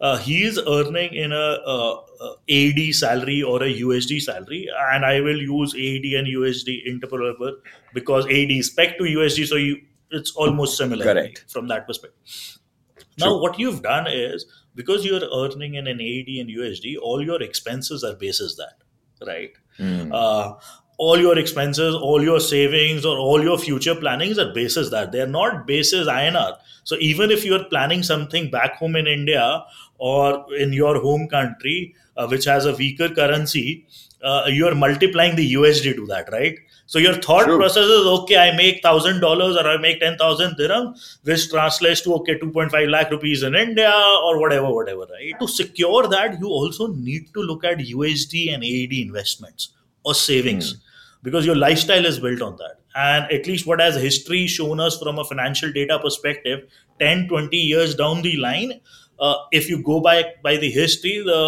uh, 0.00 0.18
he 0.18 0.44
is 0.44 0.58
earning 0.68 1.14
in 1.14 1.32
a, 1.32 1.36
a, 1.36 2.02
a, 2.20 2.36
AED 2.48 2.94
salary 2.94 3.42
or 3.42 3.62
a 3.62 3.74
USD 3.80 4.20
salary, 4.22 4.68
and 4.92 5.04
I 5.04 5.20
will 5.20 5.40
use 5.40 5.74
AD 5.74 6.04
and 6.18 6.26
USD 6.26 6.86
interpolable 6.86 7.56
because 7.92 8.26
AD 8.26 8.50
is 8.50 8.70
pegged 8.70 8.98
to 8.98 9.04
USD, 9.04 9.46
so 9.46 9.56
you, 9.56 9.80
it's 10.10 10.32
almost 10.32 10.76
similar 10.76 11.04
Correct. 11.04 11.44
from 11.48 11.68
that 11.68 11.86
perspective. 11.86 12.58
True. 12.96 13.04
Now, 13.18 13.38
what 13.38 13.58
you've 13.58 13.82
done 13.82 14.06
is 14.08 14.46
because 14.74 15.04
you're 15.04 15.22
earning 15.32 15.74
in 15.74 15.86
an 15.86 16.00
AED 16.00 16.28
and 16.40 16.50
USD, 16.50 16.96
all 17.00 17.22
your 17.22 17.42
expenses 17.42 18.04
are 18.04 18.14
basis 18.14 18.56
that, 18.56 19.26
right? 19.26 19.52
Mm. 19.78 20.12
Uh, 20.12 20.54
all 20.96 21.18
your 21.18 21.38
expenses, 21.38 21.94
all 21.94 22.22
your 22.22 22.40
savings, 22.40 23.04
or 23.04 23.18
all 23.18 23.42
your 23.42 23.58
future 23.58 23.94
plannings 23.94 24.38
are 24.38 24.52
basis 24.52 24.90
that. 24.90 25.12
They're 25.12 25.26
not 25.26 25.66
basis 25.66 26.06
INR. 26.06 26.56
So 26.84 26.96
even 27.00 27.30
if 27.30 27.44
you're 27.44 27.64
planning 27.64 28.02
something 28.02 28.50
back 28.50 28.76
home 28.76 28.96
in 28.96 29.06
India 29.06 29.64
or 29.98 30.44
in 30.54 30.72
your 30.72 31.00
home 31.00 31.28
country, 31.28 31.94
uh, 32.16 32.28
which 32.28 32.44
has 32.44 32.66
a 32.66 32.74
weaker 32.74 33.08
currency, 33.08 33.86
uh, 34.24 34.44
you're 34.48 34.74
multiplying 34.74 35.36
the 35.36 35.54
USD 35.54 35.94
to 35.96 36.06
that, 36.06 36.30
right? 36.32 36.56
So 36.86 36.98
your 36.98 37.14
thought 37.14 37.46
process 37.46 37.84
is 37.84 38.06
okay. 38.06 38.36
I 38.36 38.56
make 38.56 38.82
thousand 38.82 39.20
dollars 39.20 39.56
or 39.56 39.66
I 39.66 39.76
make 39.78 40.00
ten 40.00 40.16
thousand 40.18 40.56
dirham, 40.56 40.94
which 41.22 41.50
translates 41.50 42.02
to 42.02 42.14
okay 42.14 42.38
two 42.38 42.50
point 42.50 42.70
five 42.70 42.88
lakh 42.88 43.10
rupees 43.10 43.42
in 43.42 43.54
India 43.54 43.92
or 44.22 44.38
whatever, 44.38 44.70
whatever. 44.70 45.06
Right? 45.12 45.38
To 45.40 45.48
secure 45.48 46.06
that, 46.08 46.38
you 46.40 46.48
also 46.48 46.88
need 46.88 47.32
to 47.34 47.40
look 47.40 47.64
at 47.64 47.78
USD 47.78 48.52
and 48.54 48.62
AED 48.62 48.92
investments 49.08 49.70
or 50.04 50.14
savings. 50.14 50.74
Mm 50.74 50.80
because 51.24 51.46
your 51.46 51.56
lifestyle 51.56 52.06
is 52.06 52.20
built 52.20 52.42
on 52.42 52.56
that 52.56 52.80
and 52.94 53.32
at 53.32 53.46
least 53.46 53.66
what 53.66 53.80
has 53.80 53.96
history 53.96 54.46
shown 54.46 54.78
us 54.78 54.98
from 55.02 55.18
a 55.18 55.24
financial 55.24 55.72
data 55.72 55.98
perspective 55.98 56.60
10 57.00 57.26
20 57.28 57.56
years 57.56 57.94
down 57.94 58.22
the 58.22 58.36
line 58.36 58.80
uh, 59.18 59.34
if 59.50 59.68
you 59.68 59.82
go 59.82 60.00
by 60.00 60.16
by 60.42 60.56
the 60.56 60.70
history 60.70 61.16
the 61.24 61.40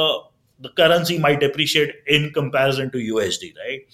the 0.61 0.71
currency 0.71 1.19
might 1.19 1.41
depreciate 1.41 1.95
in 2.07 2.33
comparison 2.33 2.91
to 2.91 2.99
usd 2.99 3.53
right 3.65 3.87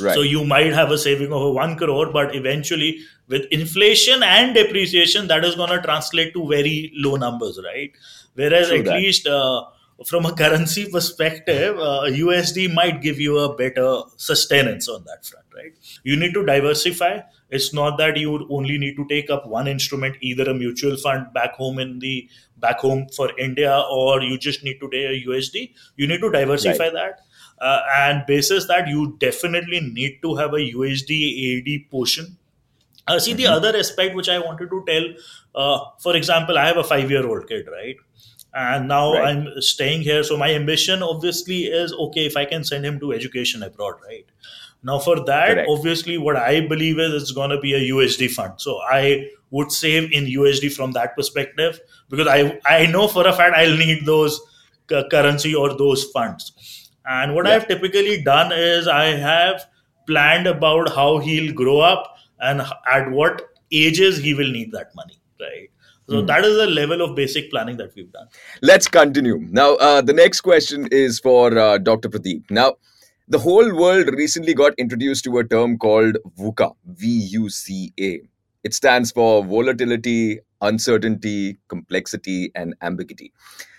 Right. 0.00 0.14
So 0.14 0.22
you 0.22 0.44
might 0.44 0.72
have 0.72 0.90
a 0.90 0.98
saving 0.98 1.32
of 1.32 1.40
a 1.40 1.50
one 1.52 1.76
crore, 1.76 2.10
but 2.12 2.34
eventually 2.34 2.98
with 3.28 3.44
inflation 3.52 4.24
and 4.24 4.52
depreciation, 4.52 5.28
that 5.28 5.44
is 5.44 5.54
going 5.54 5.70
to 5.70 5.80
translate 5.80 6.32
to 6.34 6.48
very 6.48 6.90
low 6.96 7.14
numbers, 7.14 7.60
right? 7.64 7.92
Whereas 8.34 8.68
True 8.68 8.78
at 8.78 8.84
that. 8.86 8.96
least 8.96 9.28
uh, 9.28 9.62
from 10.04 10.26
a 10.26 10.34
currency 10.34 10.90
perspective, 10.92 11.78
uh, 11.78 12.06
USD 12.08 12.74
might 12.74 13.02
give 13.02 13.20
you 13.20 13.38
a 13.38 13.54
better 13.54 14.02
sustenance 14.16 14.88
on 14.88 15.04
that 15.04 15.24
front, 15.24 15.46
right? 15.54 15.72
You 16.02 16.16
need 16.16 16.34
to 16.34 16.44
diversify. 16.44 17.20
It's 17.50 17.72
not 17.72 17.96
that 17.98 18.16
you 18.16 18.48
only 18.50 18.78
need 18.78 18.96
to 18.96 19.06
take 19.06 19.30
up 19.30 19.46
one 19.46 19.68
instrument, 19.68 20.16
either 20.20 20.50
a 20.50 20.54
mutual 20.54 20.96
fund 20.96 21.32
back 21.32 21.54
home 21.54 21.78
in 21.78 22.00
the 22.00 22.28
back 22.58 22.80
home 22.80 23.06
for 23.14 23.30
India, 23.38 23.84
or 23.90 24.22
you 24.22 24.38
just 24.38 24.64
need 24.64 24.80
to 24.80 24.88
take 24.88 25.06
a 25.06 25.28
USD. 25.28 25.72
You 25.96 26.06
need 26.06 26.20
to 26.20 26.30
diversify 26.30 26.84
right. 26.84 26.92
that. 26.92 27.20
Uh, 27.60 27.80
and 27.98 28.26
basis 28.26 28.66
that 28.66 28.88
you 28.88 29.16
definitely 29.18 29.80
need 29.80 30.20
to 30.22 30.34
have 30.34 30.52
a 30.52 30.58
USD 30.58 31.14
AD 31.58 31.90
portion. 31.90 32.36
Uh, 33.06 33.18
see, 33.18 33.32
mm-hmm. 33.32 33.38
the 33.38 33.46
other 33.46 33.76
aspect 33.76 34.14
which 34.14 34.28
I 34.28 34.38
wanted 34.38 34.70
to 34.70 34.84
tell, 34.86 35.04
uh, 35.54 35.84
for 36.00 36.16
example, 36.16 36.58
I 36.58 36.66
have 36.66 36.78
a 36.78 36.84
five 36.84 37.10
year 37.10 37.26
old 37.26 37.46
kid, 37.48 37.68
right? 37.70 37.96
and 38.54 38.88
now 38.88 39.12
right. 39.12 39.28
i'm 39.28 39.60
staying 39.60 40.02
here 40.02 40.22
so 40.22 40.36
my 40.36 40.52
ambition 40.54 41.02
obviously 41.02 41.64
is 41.64 41.92
okay 41.92 42.24
if 42.26 42.36
i 42.36 42.44
can 42.44 42.62
send 42.62 42.84
him 42.84 43.00
to 43.00 43.12
education 43.12 43.62
abroad 43.62 43.94
right 44.06 44.26
Now, 44.84 44.98
for 44.98 45.16
that, 45.24 45.48
Correct. 45.54 45.68
obviously, 45.68 46.18
what 46.18 46.36
I 46.36 46.66
believe 46.66 46.98
is 46.98 47.14
it's 47.22 47.32
going 47.32 47.50
to 47.50 47.58
be 47.60 47.74
a 47.74 47.80
USD 47.94 48.30
fund. 48.30 48.52
So 48.58 48.78
I 48.82 49.28
would 49.50 49.72
save 49.72 50.12
in 50.12 50.24
USD 50.26 50.72
from 50.74 50.92
that 50.92 51.16
perspective 51.16 51.80
because 52.10 52.26
I 52.26 52.58
I 52.66 52.86
know 52.86 53.08
for 53.08 53.26
a 53.26 53.32
fact 53.32 53.56
I'll 53.56 53.76
need 53.76 54.04
those 54.04 54.40
cu- 54.88 55.04
currency 55.10 55.54
or 55.54 55.76
those 55.76 56.04
funds. 56.16 56.90
And 57.06 57.34
what 57.34 57.46
Yeah. 57.46 57.54
I've 57.54 57.68
typically 57.68 58.22
done 58.22 58.52
is 58.52 58.86
I 58.88 59.04
have 59.28 59.64
planned 60.06 60.46
about 60.46 60.90
how 60.94 61.18
he'll 61.18 61.52
grow 61.54 61.80
up 61.80 62.16
and 62.40 62.60
at 62.96 63.10
what 63.10 63.42
ages 63.72 64.18
he 64.18 64.34
will 64.34 64.50
need 64.50 64.72
that 64.72 64.94
money, 64.94 65.18
right? 65.40 65.70
So 66.10 66.20
that 66.20 66.44
is 66.44 66.56
the 66.56 66.66
level 66.66 67.00
of 67.00 67.14
basic 67.16 67.50
planning 67.50 67.78
that 67.78 67.94
we've 67.96 68.12
done. 68.12 68.26
Let's 68.60 68.86
continue. 68.88 69.38
Now, 69.50 69.76
uh, 69.76 70.02
the 70.02 70.12
next 70.12 70.42
question 70.42 70.86
is 70.92 71.18
for 71.18 71.56
uh, 71.58 71.78
Dr. 71.78 72.10
Pradeep. 72.10 72.42
Now, 72.50 72.74
the 73.28 73.38
whole 73.38 73.74
world 73.74 74.08
recently 74.14 74.54
got 74.54 74.74
introduced 74.76 75.24
to 75.24 75.38
a 75.38 75.44
term 75.44 75.78
called 75.78 76.18
VUCA, 76.38 76.74
V 76.86 77.06
U 77.06 77.48
C 77.48 77.92
A. 78.00 78.20
It 78.62 78.74
stands 78.74 79.12
for 79.12 79.44
volatility, 79.44 80.40
uncertainty, 80.60 81.58
complexity, 81.68 82.50
and 82.54 82.74
ambiguity. 82.82 83.32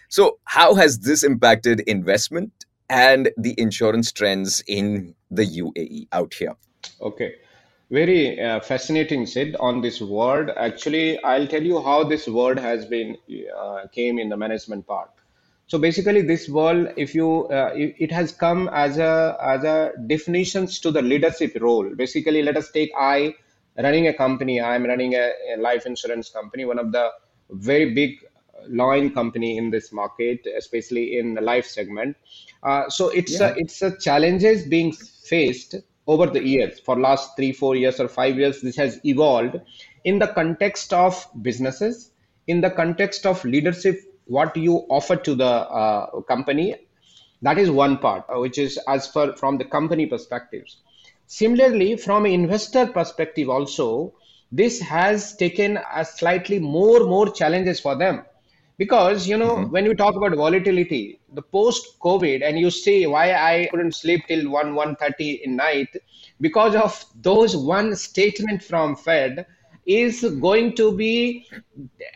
So, 0.10 0.40
how 0.46 0.76
has 0.76 1.00
this 1.00 1.24
impacted 1.24 1.82
investment 1.82 2.66
and 2.90 3.30
the 3.38 3.56
insurance 3.58 4.12
trends 4.12 4.64
in 4.68 5.16
the 5.32 5.46
UAE 5.46 6.08
out 6.12 6.34
here? 6.34 6.56
Okay, 7.02 7.36
very 7.90 8.40
uh, 8.40 8.60
fascinating, 8.60 9.26
Sid, 9.26 9.56
on 9.60 9.82
this 9.82 10.02
word. 10.02 10.52
Actually, 10.56 11.22
I'll 11.24 11.48
tell 11.48 11.64
you 11.64 11.82
how 11.82 12.04
this 12.04 12.28
word 12.28 12.60
has 12.60 12.86
been 12.86 13.18
uh, 13.58 13.88
came 13.92 14.20
in 14.20 14.30
the 14.30 14.38
management 14.38 14.86
part. 14.86 15.10
So 15.68 15.80
basically, 15.80 16.22
this 16.22 16.48
word, 16.48 16.94
if 16.96 17.16
you, 17.16 17.48
uh, 17.48 17.72
it, 17.74 18.12
has 18.12 18.32
come 18.32 18.70
as 18.72 19.00
a 19.00 19.36
as 19.42 19.64
a 19.64 19.94
definitions 20.06 20.80
to 20.82 20.92
the 20.92 21.02
leadership 21.02 21.58
role. 21.60 21.90
Basically, 21.96 22.44
let 22.44 22.56
us 22.56 22.70
take 22.72 22.92
I 22.98 23.34
running 23.78 24.08
a 24.08 24.14
company. 24.14 24.62
I'm 24.62 24.86
running 24.86 25.16
a, 25.16 25.32
a 25.54 25.58
life 25.58 25.88
insurance 25.88 26.30
company, 26.30 26.66
one 26.66 26.78
of 26.78 26.92
the 26.92 27.10
very 27.50 27.94
big 27.96 28.20
line 28.68 29.12
company 29.14 29.58
in 29.58 29.72
this 29.72 29.92
market, 29.92 30.46
especially 30.56 31.18
in 31.18 31.34
the 31.34 31.42
life 31.42 31.66
segment. 31.66 32.16
Uh, 32.62 32.90
so 32.90 33.10
it's 33.10 33.40
a, 33.40 33.56
it's 33.58 33.82
a 33.82 33.98
challenges 33.98 34.68
being 34.68 34.92
faced 34.92 35.76
over 36.08 36.28
the 36.28 36.44
years 36.44 36.80
for 36.80 37.00
last 37.00 37.36
three 37.36 37.52
four 37.52 37.76
years 37.76 38.00
or 38.00 38.08
five 38.08 38.38
years 38.38 38.62
this 38.62 38.76
has 38.76 39.00
evolved 39.06 39.60
in 40.04 40.20
the 40.20 40.28
context 40.28 40.94
of 40.94 41.28
businesses 41.42 42.12
in 42.48 42.62
the 42.62 42.70
context 42.70 43.26
of 43.26 43.44
leadership 43.44 44.00
what 44.26 44.56
you 44.58 44.86
offer 44.90 45.16
to 45.16 45.36
the 45.36 45.46
uh, 45.46 46.22
company 46.22 46.76
that 47.42 47.58
is 47.58 47.70
one 47.70 47.98
part 47.98 48.26
uh, 48.30 48.40
which 48.40 48.58
is 48.58 48.80
as 48.88 49.08
per 49.08 49.34
from 49.36 49.58
the 49.58 49.66
company 49.66 50.06
perspectives. 50.06 50.78
Similarly 51.28 51.96
from 51.98 52.26
an 52.26 52.32
investor 52.32 52.88
perspective 52.88 53.50
also 53.50 54.14
this 54.52 54.80
has 54.80 55.36
taken 55.36 55.80
a 55.94 56.06
slightly 56.06 56.60
more 56.60 57.02
more 57.06 57.30
challenges 57.30 57.80
for 57.80 57.96
them. 57.96 58.24
Because 58.78 59.28
you 59.28 59.38
know 59.38 59.64
when 59.76 59.86
you 59.86 59.94
talk 59.96 60.16
about 60.16 60.36
volatility 60.36 61.20
the 61.34 61.42
post 61.42 62.00
covid 62.00 62.44
and 62.48 62.60
you 62.60 62.70
see 62.70 63.08
why 63.08 63.34
i 63.34 63.68
couldn't 63.72 63.96
sleep 63.96 64.26
till 64.28 64.50
1 64.50 64.74
1.30 64.74 65.42
in 65.44 65.56
night 65.56 65.96
because 66.42 66.76
of 66.76 67.06
those 67.22 67.56
one 67.56 67.96
statement 67.96 68.62
from 68.62 68.96
fed 68.96 69.46
is 69.86 70.22
going 70.42 70.76
to 70.76 70.96
be 70.96 71.46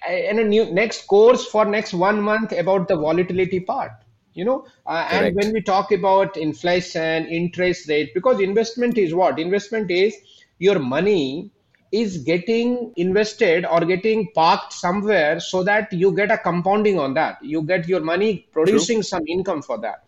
uh, 0.08 0.12
in 0.12 0.40
a 0.40 0.44
new 0.44 0.66
next 0.72 1.08
course 1.08 1.46
for 1.46 1.66
next 1.66 1.94
one 1.94 2.22
month 2.22 2.52
about 2.52 2.88
the 2.88 2.96
volatility 2.96 3.60
part 3.60 3.92
you 4.34 4.46
know? 4.46 4.66
Uh, 4.86 5.08
and 5.12 5.36
when 5.36 5.54
we 5.54 5.62
talk 5.62 5.92
about 5.92 6.38
inflation 6.38 7.26
interest 7.28 7.90
rate 7.90 8.14
because 8.14 8.40
investment 8.40 8.98
is 8.98 9.14
what? 9.14 9.40
Investment 9.40 9.92
is 9.92 10.16
your 10.60 10.80
money 10.80 11.52
is 11.92 12.18
getting 12.18 12.94
invested 12.98 13.66
or 13.66 13.80
getting 13.82 14.30
parked 14.36 14.74
somewhere 14.74 15.40
so 15.40 15.64
that 15.64 15.92
you 15.92 16.12
get 16.16 16.32
a 16.32 16.38
compounding 16.38 17.00
on 17.00 17.14
that. 17.16 17.44
You 17.44 17.64
get 17.64 17.88
your 17.88 18.02
money 18.02 18.48
producing 18.52 19.02
some 19.02 19.24
income 19.28 19.62
for 19.64 19.80
that. 19.82 20.04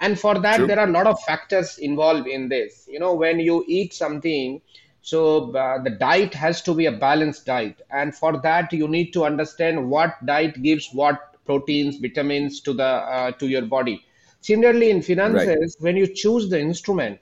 And 0.00 0.18
for 0.18 0.38
that 0.38 0.58
True. 0.58 0.66
there 0.66 0.78
are 0.78 0.88
a 0.88 0.90
lot 0.90 1.06
of 1.06 1.20
factors 1.22 1.78
involved 1.78 2.26
in 2.26 2.48
this. 2.48 2.86
You 2.88 3.00
know 3.00 3.14
when 3.14 3.40
you 3.40 3.64
eat 3.66 3.94
something 3.94 4.60
so 5.04 5.54
uh, 5.54 5.82
the 5.82 5.90
diet 5.90 6.32
has 6.32 6.62
to 6.62 6.72
be 6.72 6.86
a 6.86 6.92
balanced 6.92 7.44
diet. 7.44 7.82
And 7.90 8.14
for 8.14 8.40
that 8.40 8.72
you 8.72 8.88
need 8.88 9.12
to 9.12 9.26
understand 9.26 9.90
what 9.90 10.14
diet 10.24 10.62
gives 10.62 10.88
what 10.94 11.36
proteins 11.44 11.98
vitamins 11.98 12.62
to 12.62 12.72
the 12.72 12.90
uh, 13.16 13.32
to 13.32 13.46
your 13.46 13.66
body. 13.66 14.02
Similarly 14.40 14.88
in 14.88 15.02
finances 15.02 15.76
when 15.78 15.96
you 15.96 16.06
choose 16.06 16.48
the 16.48 16.58
instrument 16.58 17.20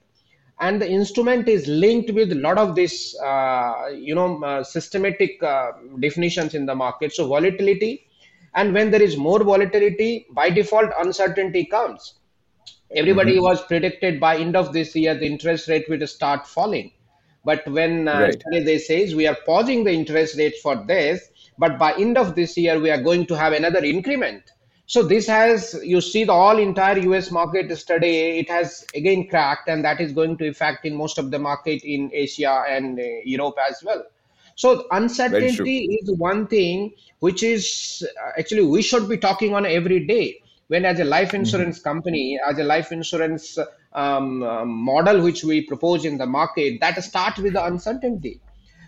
and 0.60 0.80
the 0.80 0.88
instrument 0.88 1.48
is 1.48 1.66
linked 1.66 2.12
with 2.12 2.30
a 2.30 2.36
lot 2.36 2.56
of 2.56 2.76
this 2.76 3.18
uh, 3.20 3.88
you 3.92 4.14
know 4.14 4.40
uh, 4.44 4.62
systematic 4.62 5.42
uh, 5.42 5.72
definitions 5.98 6.54
in 6.54 6.66
the 6.66 6.76
market. 6.76 7.12
So 7.12 7.26
volatility 7.26 8.06
and 8.54 8.72
when 8.72 8.92
there 8.92 9.02
is 9.02 9.16
more 9.16 9.42
volatility 9.42 10.26
by 10.30 10.50
default 10.50 10.90
uncertainty 11.00 11.64
comes. 11.64 12.14
Everybody 12.94 13.40
was 13.40 13.60
predicted 13.62 14.20
by 14.20 14.36
end 14.36 14.54
of 14.54 14.72
this 14.72 14.94
year 14.94 15.16
the 15.16 15.26
interest 15.26 15.66
rate 15.66 15.86
will 15.88 16.06
start 16.06 16.46
falling 16.46 16.92
but 17.44 17.66
when 17.68 18.08
uh, 18.08 18.30
Right. 18.30 18.42
today 18.44 18.64
they 18.64 18.78
says 18.78 19.14
we 19.14 19.26
are 19.26 19.36
pausing 19.46 19.84
the 19.84 19.92
interest 19.92 20.36
rates 20.38 20.60
for 20.60 20.76
this 20.86 21.28
but 21.58 21.78
by 21.78 21.92
end 21.94 22.16
of 22.18 22.34
this 22.34 22.56
year 22.56 22.78
we 22.80 22.90
are 22.90 23.02
going 23.02 23.26
to 23.26 23.36
have 23.36 23.52
another 23.52 23.84
increment 23.84 24.42
so 24.86 25.02
this 25.02 25.26
has 25.26 25.78
you 25.82 26.00
see 26.00 26.24
the 26.24 26.32
all 26.32 26.58
entire 26.58 26.98
us 27.14 27.30
market 27.30 27.68
yesterday 27.68 28.38
it 28.38 28.48
has 28.50 28.84
again 28.94 29.28
cracked 29.28 29.68
and 29.68 29.84
that 29.84 30.00
is 30.00 30.12
going 30.12 30.36
to 30.36 30.48
affect 30.48 30.84
in 30.84 30.94
most 30.94 31.18
of 31.18 31.30
the 31.30 31.38
market 31.38 31.82
in 31.84 32.10
asia 32.12 32.64
and 32.68 32.98
uh, 32.98 33.02
europe 33.24 33.56
as 33.68 33.82
well 33.84 34.02
so 34.54 34.86
uncertainty 34.90 35.84
is 35.96 36.10
one 36.18 36.46
thing 36.46 36.92
which 37.20 37.42
is 37.42 38.06
uh, 38.22 38.30
actually 38.38 38.64
we 38.66 38.82
should 38.82 39.08
be 39.08 39.16
talking 39.16 39.54
on 39.54 39.64
every 39.66 40.06
day. 40.06 40.38
When 40.72 40.86
as 40.86 41.00
a 41.00 41.04
life 41.04 41.34
insurance 41.34 41.80
company, 41.80 42.40
as 42.50 42.58
a 42.58 42.64
life 42.64 42.92
insurance 42.92 43.58
um, 43.92 44.42
uh, 44.42 44.64
model 44.64 45.22
which 45.22 45.44
we 45.44 45.60
propose 45.60 46.06
in 46.06 46.16
the 46.16 46.24
market, 46.26 46.80
that 46.80 47.02
starts 47.04 47.38
with 47.38 47.52
the 47.52 47.64
uncertainty. 47.64 48.40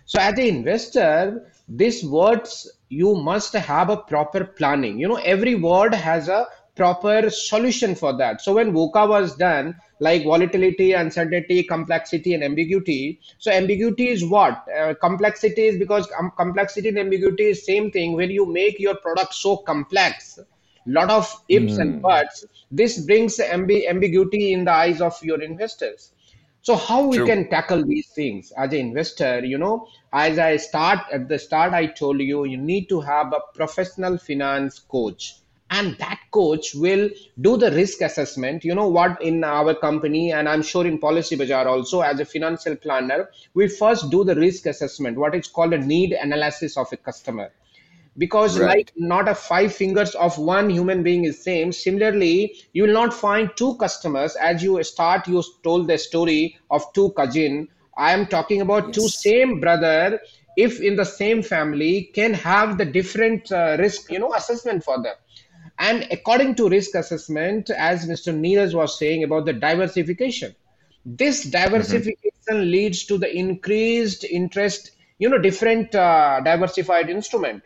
So 0.05 0.19
as 0.19 0.33
an 0.33 0.45
investor, 0.45 1.51
these 1.67 2.03
words 2.03 2.71
you 2.89 3.13
must 3.13 3.53
have 3.53 3.91
a 3.91 3.97
proper 3.97 4.45
planning. 4.45 4.99
You 4.99 5.09
know, 5.09 5.21
every 5.35 5.53
word 5.53 5.93
has 5.93 6.27
a 6.27 6.47
proper 6.75 7.29
solution 7.29 7.93
for 7.93 8.17
that. 8.17 8.41
So 8.41 8.55
when 8.55 8.73
VUCA 8.73 9.07
was 9.07 9.35
done, 9.35 9.75
like 9.99 10.23
volatility, 10.23 10.93
uncertainty, 10.93 11.61
complexity, 11.63 12.33
and 12.33 12.43
ambiguity. 12.43 13.19
So 13.37 13.51
ambiguity 13.51 14.09
is 14.09 14.25
what? 14.25 14.65
Uh, 14.75 14.95
complexity 14.99 15.67
is 15.67 15.77
because 15.77 16.09
um, 16.19 16.31
complexity 16.35 16.89
and 16.89 16.97
ambiguity 16.97 17.43
is 17.43 17.63
same 17.63 17.91
thing. 17.91 18.13
When 18.13 18.31
you 18.31 18.51
make 18.51 18.79
your 18.79 18.95
product 18.95 19.35
so 19.35 19.57
complex, 19.57 20.39
lot 20.85 21.09
of 21.09 21.31
ifs 21.49 21.77
and 21.77 21.95
hmm. 21.95 22.01
buts, 22.01 22.45
this 22.71 23.05
brings 23.05 23.37
ambi- 23.37 23.87
ambiguity 23.89 24.53
in 24.53 24.65
the 24.65 24.71
eyes 24.71 25.01
of 25.01 25.17
your 25.23 25.41
investors. 25.41 26.11
So 26.61 26.75
how 26.75 27.05
we 27.05 27.17
can 27.17 27.47
tackle 27.47 27.85
these 27.85 28.07
things 28.07 28.51
as 28.57 28.71
an 28.73 28.79
investor, 28.79 29.45
you 29.45 29.59
know, 29.59 29.87
as 30.11 30.39
I 30.39 30.57
start 30.57 30.99
at 31.13 31.29
the 31.29 31.37
start, 31.37 31.73
I 31.73 31.85
told 31.85 32.19
you, 32.19 32.45
you 32.45 32.57
need 32.57 32.89
to 32.89 33.01
have 33.01 33.33
a 33.33 33.39
professional 33.53 34.17
finance 34.17 34.79
coach. 34.79 35.35
And 35.69 35.95
that 35.99 36.19
coach 36.31 36.73
will 36.73 37.11
do 37.39 37.57
the 37.57 37.69
risk 37.69 38.01
assessment. 38.01 38.63
You 38.63 38.73
know 38.73 38.87
what, 38.87 39.21
in 39.21 39.43
our 39.43 39.75
company, 39.75 40.31
and 40.31 40.49
I'm 40.49 40.63
sure 40.63 40.87
in 40.87 40.97
Policy 40.97 41.35
Bazaar 41.35 41.67
also, 41.67 42.01
as 42.01 42.19
a 42.19 42.25
financial 42.25 42.75
planner, 42.75 43.29
we 43.53 43.67
first 43.67 44.09
do 44.09 44.23
the 44.23 44.33
risk 44.33 44.65
assessment, 44.65 45.19
what 45.19 45.35
is 45.35 45.47
called 45.47 45.73
a 45.73 45.77
need 45.77 46.13
analysis 46.13 46.77
of 46.77 46.91
a 46.91 46.97
customer 46.97 47.51
because 48.17 48.59
Right. 48.59 48.61
like 48.61 48.91
not 48.95 49.27
a 49.27 49.35
five 49.35 49.73
fingers 49.73 50.15
of 50.15 50.37
one 50.37 50.69
human 50.69 51.03
being 51.03 51.25
is 51.25 51.43
same. 51.43 51.71
Similarly 51.71 52.55
you 52.73 52.83
will 52.83 52.93
not 52.93 53.13
find 53.13 53.49
two 53.55 53.75
customers 53.77 54.35
as 54.35 54.63
you 54.63 54.81
start 54.83 55.27
you 55.27 55.43
told 55.63 55.87
the 55.87 55.97
story 55.97 56.57
of 56.69 56.83
two 56.93 57.11
cousin. 57.11 57.67
I 57.97 58.13
am 58.13 58.27
talking 58.27 58.61
about 58.61 58.93
two 58.93 59.07
same 59.09 59.59
brother. 59.59 60.19
If 60.57 60.79
in 60.81 60.95
the 60.95 61.05
same 61.05 61.43
family 61.43 62.11
can 62.13 62.33
have 62.33 62.77
the 62.77 62.85
different 62.85 63.51
uh, 63.51 63.77
risk 63.79 64.11
you 64.11 64.19
know 64.19 64.33
assessment 64.33 64.83
for 64.83 65.01
them. 65.01 65.15
And 65.77 66.07
according 66.11 66.55
to 66.55 66.69
risk 66.69 66.95
assessment 66.95 67.69
as 67.69 68.07
mr 68.07 68.33
neeraj 68.43 68.73
was 68.73 68.97
saying 68.99 69.23
about 69.23 69.45
the 69.45 69.53
diversification 69.53 70.55
this 71.05 71.43
diversification 71.43 72.71
leads 72.71 73.05
to 73.05 73.17
the 73.17 73.29
increased 73.43 74.23
interest 74.23 74.91
you 75.19 75.29
know 75.29 75.37
different 75.37 75.93
uh, 75.95 76.39
diversified 76.43 77.09
instrument 77.09 77.63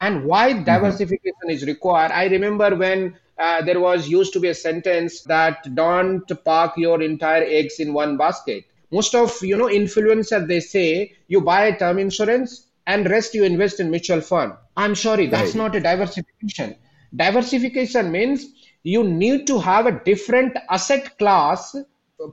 and 0.00 0.24
why 0.24 0.52
diversification 0.52 1.48
is 1.48 1.64
required? 1.66 2.10
I 2.12 2.26
remember 2.26 2.74
when 2.76 3.16
uh, 3.38 3.62
there 3.62 3.80
was 3.80 4.08
used 4.08 4.32
to 4.34 4.40
be 4.40 4.48
a 4.48 4.54
sentence 4.54 5.22
that 5.22 5.74
don't 5.74 6.24
park 6.44 6.76
your 6.76 7.00
entire 7.02 7.42
eggs 7.44 7.78
in 7.80 7.92
one 7.92 8.16
basket. 8.16 8.64
Most 8.90 9.14
of 9.14 9.42
you 9.42 9.56
know 9.56 9.66
influencer 9.66 10.46
they 10.46 10.60
say 10.60 11.12
you 11.28 11.40
buy 11.40 11.66
a 11.66 11.78
term 11.78 11.98
insurance 11.98 12.66
and 12.86 13.08
rest 13.10 13.34
you 13.34 13.44
invest 13.44 13.80
in 13.80 13.90
mutual 13.90 14.20
fund. 14.20 14.52
I'm 14.76 14.94
sorry 14.94 15.26
that's 15.26 15.54
Right. 15.54 15.54
not 15.54 15.74
a 15.76 15.80
diversification. 15.80 16.76
Diversification 17.14 18.10
means 18.10 18.46
you 18.82 19.04
need 19.04 19.46
to 19.46 19.58
have 19.60 19.86
a 19.86 20.00
different 20.04 20.56
asset 20.70 21.18
class 21.18 21.74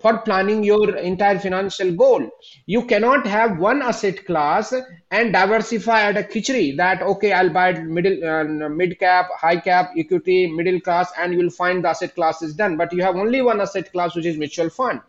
for 0.01 0.19
planning 0.19 0.63
your 0.63 0.95
entire 0.97 1.39
financial 1.39 1.91
goal. 1.93 2.29
You 2.65 2.85
cannot 2.85 3.25
have 3.25 3.57
one 3.59 3.81
asset 3.81 4.25
class 4.25 4.73
and 5.11 5.33
diversify 5.33 6.01
at 6.01 6.17
a 6.17 6.23
khichdi 6.23 6.77
that 6.77 7.01
okay, 7.01 7.33
I'll 7.33 7.49
buy 7.49 7.73
middle, 7.73 8.23
uh, 8.23 8.69
mid 8.69 8.99
cap, 8.99 9.29
high 9.35 9.57
cap, 9.57 9.91
equity, 9.97 10.47
middle 10.47 10.79
class, 10.79 11.11
and 11.17 11.33
you'll 11.33 11.49
find 11.49 11.83
the 11.83 11.89
asset 11.89 12.15
class 12.15 12.41
is 12.41 12.53
done. 12.53 12.77
But 12.77 12.93
you 12.93 13.01
have 13.03 13.15
only 13.15 13.41
one 13.41 13.61
asset 13.61 13.91
class, 13.91 14.15
which 14.15 14.25
is 14.25 14.37
mutual 14.37 14.69
fund. 14.69 15.01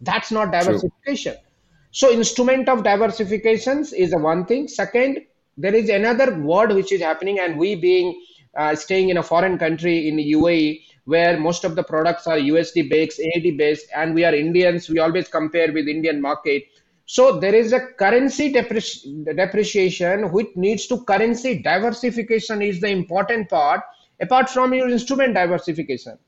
That's 0.00 0.30
not 0.30 0.52
diversification. 0.52 1.34
True. 1.34 1.42
So 1.90 2.12
instrument 2.12 2.68
of 2.68 2.82
diversifications 2.82 3.92
is 3.92 4.12
a 4.12 4.18
one 4.18 4.44
thing. 4.44 4.68
Second, 4.68 5.20
there 5.56 5.74
is 5.74 5.88
another 5.88 6.38
word 6.38 6.72
which 6.72 6.92
is 6.92 7.00
happening, 7.00 7.40
and 7.40 7.58
we 7.58 7.74
being 7.74 8.20
uh, 8.58 8.74
staying 8.74 9.08
in 9.08 9.16
a 9.18 9.22
foreign 9.22 9.56
country 9.56 10.08
in 10.08 10.16
UAE, 10.16 10.82
where 11.04 11.38
most 11.38 11.64
of 11.64 11.74
the 11.76 11.82
products 11.82 12.26
are 12.26 12.36
USD 12.36 12.90
based, 12.90 13.20
AED 13.20 13.56
based, 13.56 13.86
and 13.96 14.14
we 14.14 14.24
are 14.24 14.34
Indians, 14.34 14.90
we 14.90 14.98
always 14.98 15.28
compare 15.28 15.72
with 15.72 15.88
Indian 15.88 16.20
market. 16.20 16.64
So 17.06 17.38
there 17.40 17.54
is 17.54 17.72
a 17.72 17.80
currency 17.98 18.52
depreci- 18.52 19.24
depreciation 19.34 20.30
which 20.30 20.48
needs 20.56 20.86
to 20.88 21.02
currency 21.04 21.62
diversification 21.62 22.60
is 22.60 22.80
the 22.80 22.88
important 22.88 23.48
part 23.48 23.80
apart 24.20 24.50
from 24.50 24.74
your 24.74 24.90
instrument 24.90 25.34
diversification. 25.34 26.18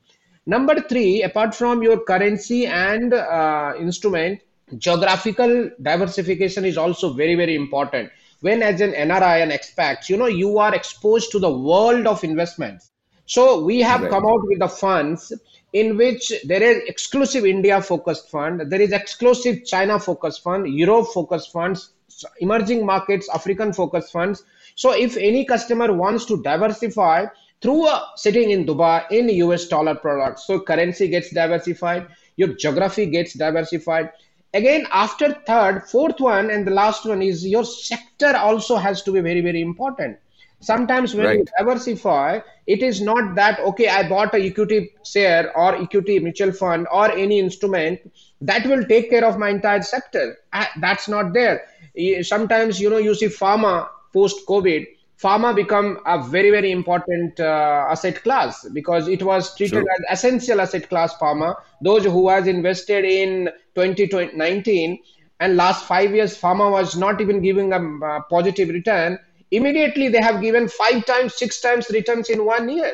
Number 0.47 0.81
three, 0.81 1.21
apart 1.21 1.53
from 1.53 1.83
your 1.83 2.03
currency 2.03 2.65
and 2.65 3.13
uh, 3.13 3.73
instrument, 3.79 4.39
geographical 4.77 5.69
diversification 5.81 6.65
is 6.65 6.77
also 6.77 7.13
very, 7.13 7.35
very 7.35 7.55
important. 7.55 8.09
When 8.41 8.61
as 8.61 8.81
an 8.81 8.91
NRI 8.91 9.43
and 9.43 9.51
expats, 9.51 10.09
you 10.09 10.17
know, 10.17 10.27
you 10.27 10.59
are 10.59 10.75
exposed 10.75 11.31
to 11.31 11.39
the 11.39 11.51
world 11.51 12.07
of 12.07 12.23
investments. 12.23 12.91
So 13.25 13.63
we 13.63 13.79
have 13.79 14.01
right. 14.01 14.09
come 14.09 14.25
out 14.25 14.41
with 14.43 14.59
the 14.59 14.67
funds 14.67 15.31
in 15.73 15.95
which 15.95 16.33
there 16.43 16.61
is 16.61 16.83
exclusive 16.87 17.45
India 17.45 17.81
focused 17.81 18.29
fund, 18.29 18.69
there 18.69 18.81
is 18.81 18.91
exclusive 18.91 19.65
China 19.65 19.99
focused 19.99 20.43
fund, 20.43 20.67
Europe 20.67 21.07
focused 21.13 21.51
funds, 21.51 21.93
emerging 22.39 22.85
markets, 22.85 23.29
African 23.33 23.71
focused 23.71 24.11
funds. 24.11 24.43
So 24.75 24.91
if 24.91 25.15
any 25.15 25.45
customer 25.45 25.93
wants 25.93 26.25
to 26.25 26.41
diversify, 26.41 27.27
through 27.61 27.87
a, 27.87 28.11
sitting 28.15 28.49
in 28.49 28.65
Dubai 28.65 29.09
in 29.11 29.29
US 29.29 29.67
dollar 29.67 29.95
products. 29.95 30.47
So 30.47 30.59
currency 30.59 31.07
gets 31.07 31.31
diversified, 31.31 32.07
your 32.35 32.55
geography 32.55 33.05
gets 33.05 33.33
diversified. 33.33 34.11
Again, 34.53 34.85
after 34.91 35.33
third, 35.47 35.83
fourth 35.87 36.19
one, 36.19 36.51
and 36.51 36.67
the 36.67 36.71
last 36.71 37.05
one 37.05 37.21
is 37.21 37.45
your 37.47 37.63
sector 37.63 38.35
also 38.35 38.75
has 38.75 39.01
to 39.03 39.11
be 39.13 39.21
very, 39.21 39.41
very 39.41 39.61
important. 39.61 40.17
Sometimes 40.59 41.15
when 41.15 41.25
right. 41.25 41.37
you 41.39 41.45
diversify, 41.57 42.39
it 42.67 42.83
is 42.83 43.01
not 43.01 43.33
that 43.35 43.59
okay, 43.59 43.87
I 43.87 44.07
bought 44.07 44.35
a 44.35 44.45
equity 44.45 44.91
share 45.03 45.55
or 45.57 45.75
equity 45.75 46.19
mutual 46.19 46.51
fund 46.51 46.87
or 46.91 47.11
any 47.11 47.39
instrument 47.39 47.99
that 48.41 48.67
will 48.67 48.85
take 48.85 49.09
care 49.09 49.25
of 49.25 49.39
my 49.39 49.49
entire 49.49 49.81
sector. 49.81 50.37
Ah, 50.53 50.69
that's 50.79 51.07
not 51.07 51.33
there. 51.33 51.63
Sometimes 52.21 52.79
you 52.79 52.91
know 52.91 52.97
you 52.97 53.15
see 53.15 53.25
pharma 53.27 53.89
post 54.13 54.45
COVID 54.45 54.85
pharma 55.21 55.55
become 55.55 55.99
a 56.05 56.21
very 56.21 56.51
very 56.51 56.71
important 56.71 57.39
uh, 57.39 57.85
asset 57.89 58.21
class 58.23 58.67
because 58.73 59.07
it 59.07 59.23
was 59.23 59.55
treated 59.55 59.83
sure. 59.83 59.91
as 59.95 60.17
essential 60.17 60.61
asset 60.61 60.87
class 60.89 61.13
pharma 61.15 61.53
those 61.81 62.03
who 62.05 62.27
has 62.29 62.47
invested 62.47 63.05
in 63.05 63.49
2019 63.75 64.97
and 65.39 65.57
last 65.57 65.85
5 65.85 66.15
years 66.15 66.39
pharma 66.39 66.71
was 66.71 66.95
not 66.95 67.21
even 67.21 67.41
giving 67.41 67.71
a 67.73 67.81
uh, 68.05 68.19
positive 68.29 68.69
return 68.69 69.19
immediately 69.51 70.09
they 70.09 70.21
have 70.21 70.41
given 70.41 70.67
5 70.67 71.05
times 71.05 71.37
6 71.37 71.61
times 71.61 71.89
returns 71.89 72.29
in 72.29 72.45
one 72.45 72.69
year 72.69 72.91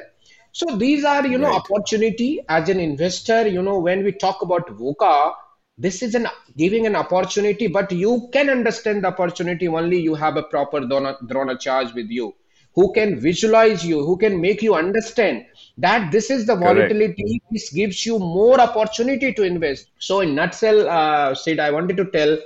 so 0.51 0.75
these 0.77 1.03
are 1.03 1.25
you 1.25 1.37
know 1.37 1.49
right. 1.49 1.63
opportunity 1.63 2.29
as 2.49 2.69
an 2.69 2.79
investor 2.79 3.41
you 3.47 3.61
know 3.61 3.79
when 3.79 4.03
we 4.03 4.11
talk 4.11 4.41
about 4.41 4.67
VUCA 4.79 5.33
this 5.77 6.01
is 6.01 6.15
an 6.15 6.27
giving 6.57 6.87
an 6.87 6.95
opportunity 6.95 7.67
but 7.67 7.91
you 7.91 8.29
can 8.33 8.49
understand 8.49 9.03
the 9.03 9.07
opportunity 9.07 9.67
only 9.67 9.99
you 9.99 10.15
have 10.15 10.37
a 10.37 10.43
proper 10.43 10.79
donor 10.81 11.15
dronacharya 11.31 11.93
with 11.93 12.09
you 12.09 12.33
who 12.77 12.91
can 12.93 13.19
visualize 13.19 13.85
you 13.85 14.03
who 14.05 14.15
can 14.23 14.39
make 14.39 14.61
you 14.61 14.73
understand 14.75 15.45
that 15.77 16.11
this 16.11 16.29
is 16.29 16.45
the 16.45 16.55
volatility 16.55 17.41
this 17.51 17.69
gives 17.71 18.05
you 18.05 18.17
more 18.19 18.59
opportunity 18.59 19.33
to 19.33 19.43
invest. 19.43 19.89
So 19.97 20.21
in 20.21 20.35
nutshell 20.35 20.89
uh, 20.89 21.35
sid 21.35 21.59
i 21.59 21.69
wanted 21.71 21.97
to 21.97 22.05
tell 22.17 22.37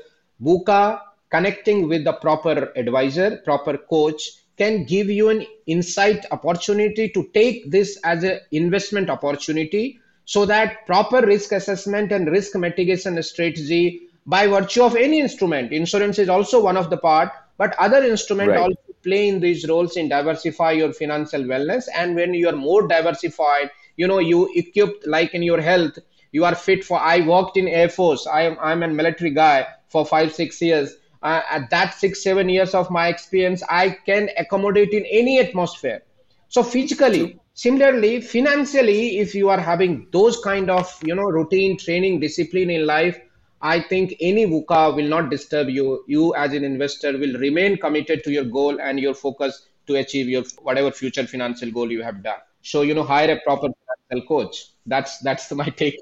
VUCA 0.41 1.01
connecting 1.29 1.87
with 1.87 2.03
the 2.03 2.13
proper 2.13 2.71
advisor 2.75 3.29
proper 3.49 3.77
coach 3.77 4.29
can 4.57 4.83
give 4.85 5.09
you 5.09 5.29
an 5.29 5.45
insight 5.65 6.25
opportunity 6.31 7.09
to 7.09 7.29
take 7.33 7.71
this 7.71 7.97
as 8.03 8.23
an 8.23 8.39
investment 8.51 9.09
opportunity 9.09 9.99
so 10.25 10.45
that 10.45 10.85
proper 10.85 11.25
risk 11.25 11.51
assessment 11.51 12.11
and 12.11 12.29
risk 12.29 12.55
mitigation 12.55 13.21
strategy 13.23 14.01
by 14.25 14.47
virtue 14.47 14.83
of 14.83 14.95
any 14.95 15.19
instrument 15.19 15.71
insurance 15.71 16.19
is 16.19 16.29
also 16.29 16.61
one 16.61 16.77
of 16.77 16.89
the 16.89 16.97
part 16.97 17.31
but 17.57 17.75
other 17.77 18.03
instrument 18.03 18.49
right. 18.49 18.59
also 18.59 18.91
play 19.03 19.27
in 19.27 19.39
these 19.39 19.67
roles 19.67 19.97
in 19.97 20.09
diversify 20.09 20.71
your 20.71 20.93
financial 20.93 21.41
wellness. 21.41 21.85
And 21.95 22.15
when 22.15 22.33
you 22.33 22.49
are 22.49 22.55
more 22.55 22.87
diversified 22.87 23.71
you 23.97 24.07
know 24.07 24.19
you 24.19 24.49
equipped 24.55 25.05
like 25.05 25.33
in 25.33 25.43
your 25.43 25.61
health 25.61 25.99
you 26.31 26.45
are 26.45 26.55
fit 26.55 26.83
for 26.83 26.97
i 26.97 27.19
worked 27.27 27.57
in 27.57 27.67
air 27.67 27.89
force. 27.89 28.25
I 28.25 28.43
am 28.43 28.57
i'm 28.61 28.83
a 28.83 28.87
military 28.87 29.31
guy 29.31 29.67
for 29.89 30.05
5 30.05 30.33
6 30.33 30.61
years. 30.61 30.95
Uh, 31.21 31.41
at 31.51 31.69
that 31.69 31.93
6 31.93 32.23
7 32.23 32.49
years 32.49 32.73
of 32.73 32.89
my 32.89 33.07
experience 33.09 33.61
i 33.69 33.89
can 34.05 34.29
accommodate 34.37 34.91
in 34.91 35.05
any 35.05 35.39
atmosphere. 35.39 36.01
So 36.49 36.63
physically 36.63 37.39
Similarly, 37.53 38.21
financially, 38.21 39.19
if 39.19 39.35
you 39.35 39.49
are 39.49 39.59
having 39.59 40.07
those 40.11 40.39
kind 40.39 40.69
of 40.69 40.91
you 41.03 41.15
know 41.15 41.23
routine 41.23 41.77
training 41.77 42.19
discipline 42.19 42.69
in 42.69 42.85
life, 42.85 43.19
I 43.61 43.81
think 43.81 44.15
any 44.19 44.45
VUCA 44.45 44.95
will 44.95 45.07
not 45.07 45.29
disturb 45.29 45.69
you. 45.69 46.03
You 46.07 46.33
as 46.35 46.53
an 46.53 46.63
investor 46.63 47.17
will 47.17 47.37
remain 47.39 47.77
committed 47.77 48.23
to 48.23 48.31
your 48.31 48.45
goal 48.45 48.79
and 48.79 48.99
your 48.99 49.13
focus 49.13 49.67
to 49.87 49.95
achieve 49.95 50.29
your 50.29 50.43
whatever 50.61 50.91
future 50.91 51.27
financial 51.27 51.71
goal 51.71 51.91
you 51.91 52.01
have 52.01 52.23
done. 52.23 52.39
So 52.61 52.81
you 52.81 52.93
know, 52.93 53.03
hire 53.03 53.31
a 53.31 53.41
proper 53.41 53.67
financial 53.67 54.27
coach. 54.27 54.65
That's 54.85 55.19
that's 55.19 55.51
my 55.63 55.69
take. 55.69 55.97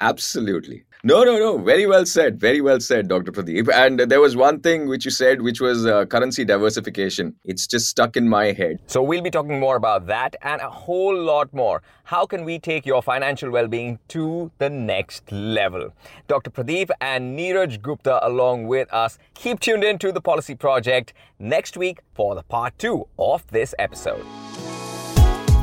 Absolutely. 0.00 0.84
No, 1.02 1.24
no, 1.24 1.38
no. 1.38 1.56
Very 1.56 1.86
well 1.86 2.04
said. 2.04 2.38
Very 2.38 2.60
well 2.60 2.78
said, 2.78 3.08
Dr. 3.08 3.32
Pradeep. 3.32 3.72
And 3.72 4.00
there 4.00 4.20
was 4.20 4.36
one 4.36 4.60
thing 4.60 4.86
which 4.86 5.06
you 5.06 5.10
said, 5.10 5.40
which 5.40 5.58
was 5.58 5.86
uh, 5.86 6.04
currency 6.04 6.44
diversification. 6.44 7.34
It's 7.42 7.66
just 7.66 7.88
stuck 7.88 8.18
in 8.18 8.28
my 8.28 8.52
head. 8.52 8.80
So 8.86 9.02
we'll 9.02 9.22
be 9.22 9.30
talking 9.30 9.58
more 9.58 9.76
about 9.76 10.06
that 10.08 10.36
and 10.42 10.60
a 10.60 10.68
whole 10.68 11.18
lot 11.18 11.54
more. 11.54 11.82
How 12.04 12.26
can 12.26 12.44
we 12.44 12.58
take 12.58 12.84
your 12.84 13.02
financial 13.02 13.50
well 13.50 13.66
being 13.66 13.98
to 14.08 14.50
the 14.58 14.68
next 14.68 15.32
level? 15.32 15.90
Dr. 16.28 16.50
Pradeep 16.50 16.90
and 17.00 17.38
Neeraj 17.38 17.80
Gupta 17.80 18.24
along 18.26 18.66
with 18.66 18.92
us. 18.92 19.16
Keep 19.32 19.60
tuned 19.60 19.84
in 19.84 19.98
to 20.00 20.12
the 20.12 20.20
Policy 20.20 20.54
Project 20.54 21.14
next 21.38 21.78
week 21.78 22.00
for 22.12 22.34
the 22.34 22.42
part 22.42 22.78
two 22.78 23.06
of 23.18 23.46
this 23.50 23.74
episode. 23.78 24.26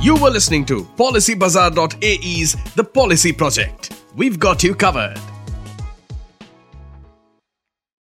You 0.01 0.15
were 0.15 0.31
listening 0.31 0.65
to 0.65 0.83
PolicyBazaar.ae's 0.95 2.55
The 2.73 2.83
Policy 2.83 3.33
Project. 3.33 3.93
We've 4.17 4.39
got 4.39 4.63
you 4.63 4.73
covered. 4.73 5.36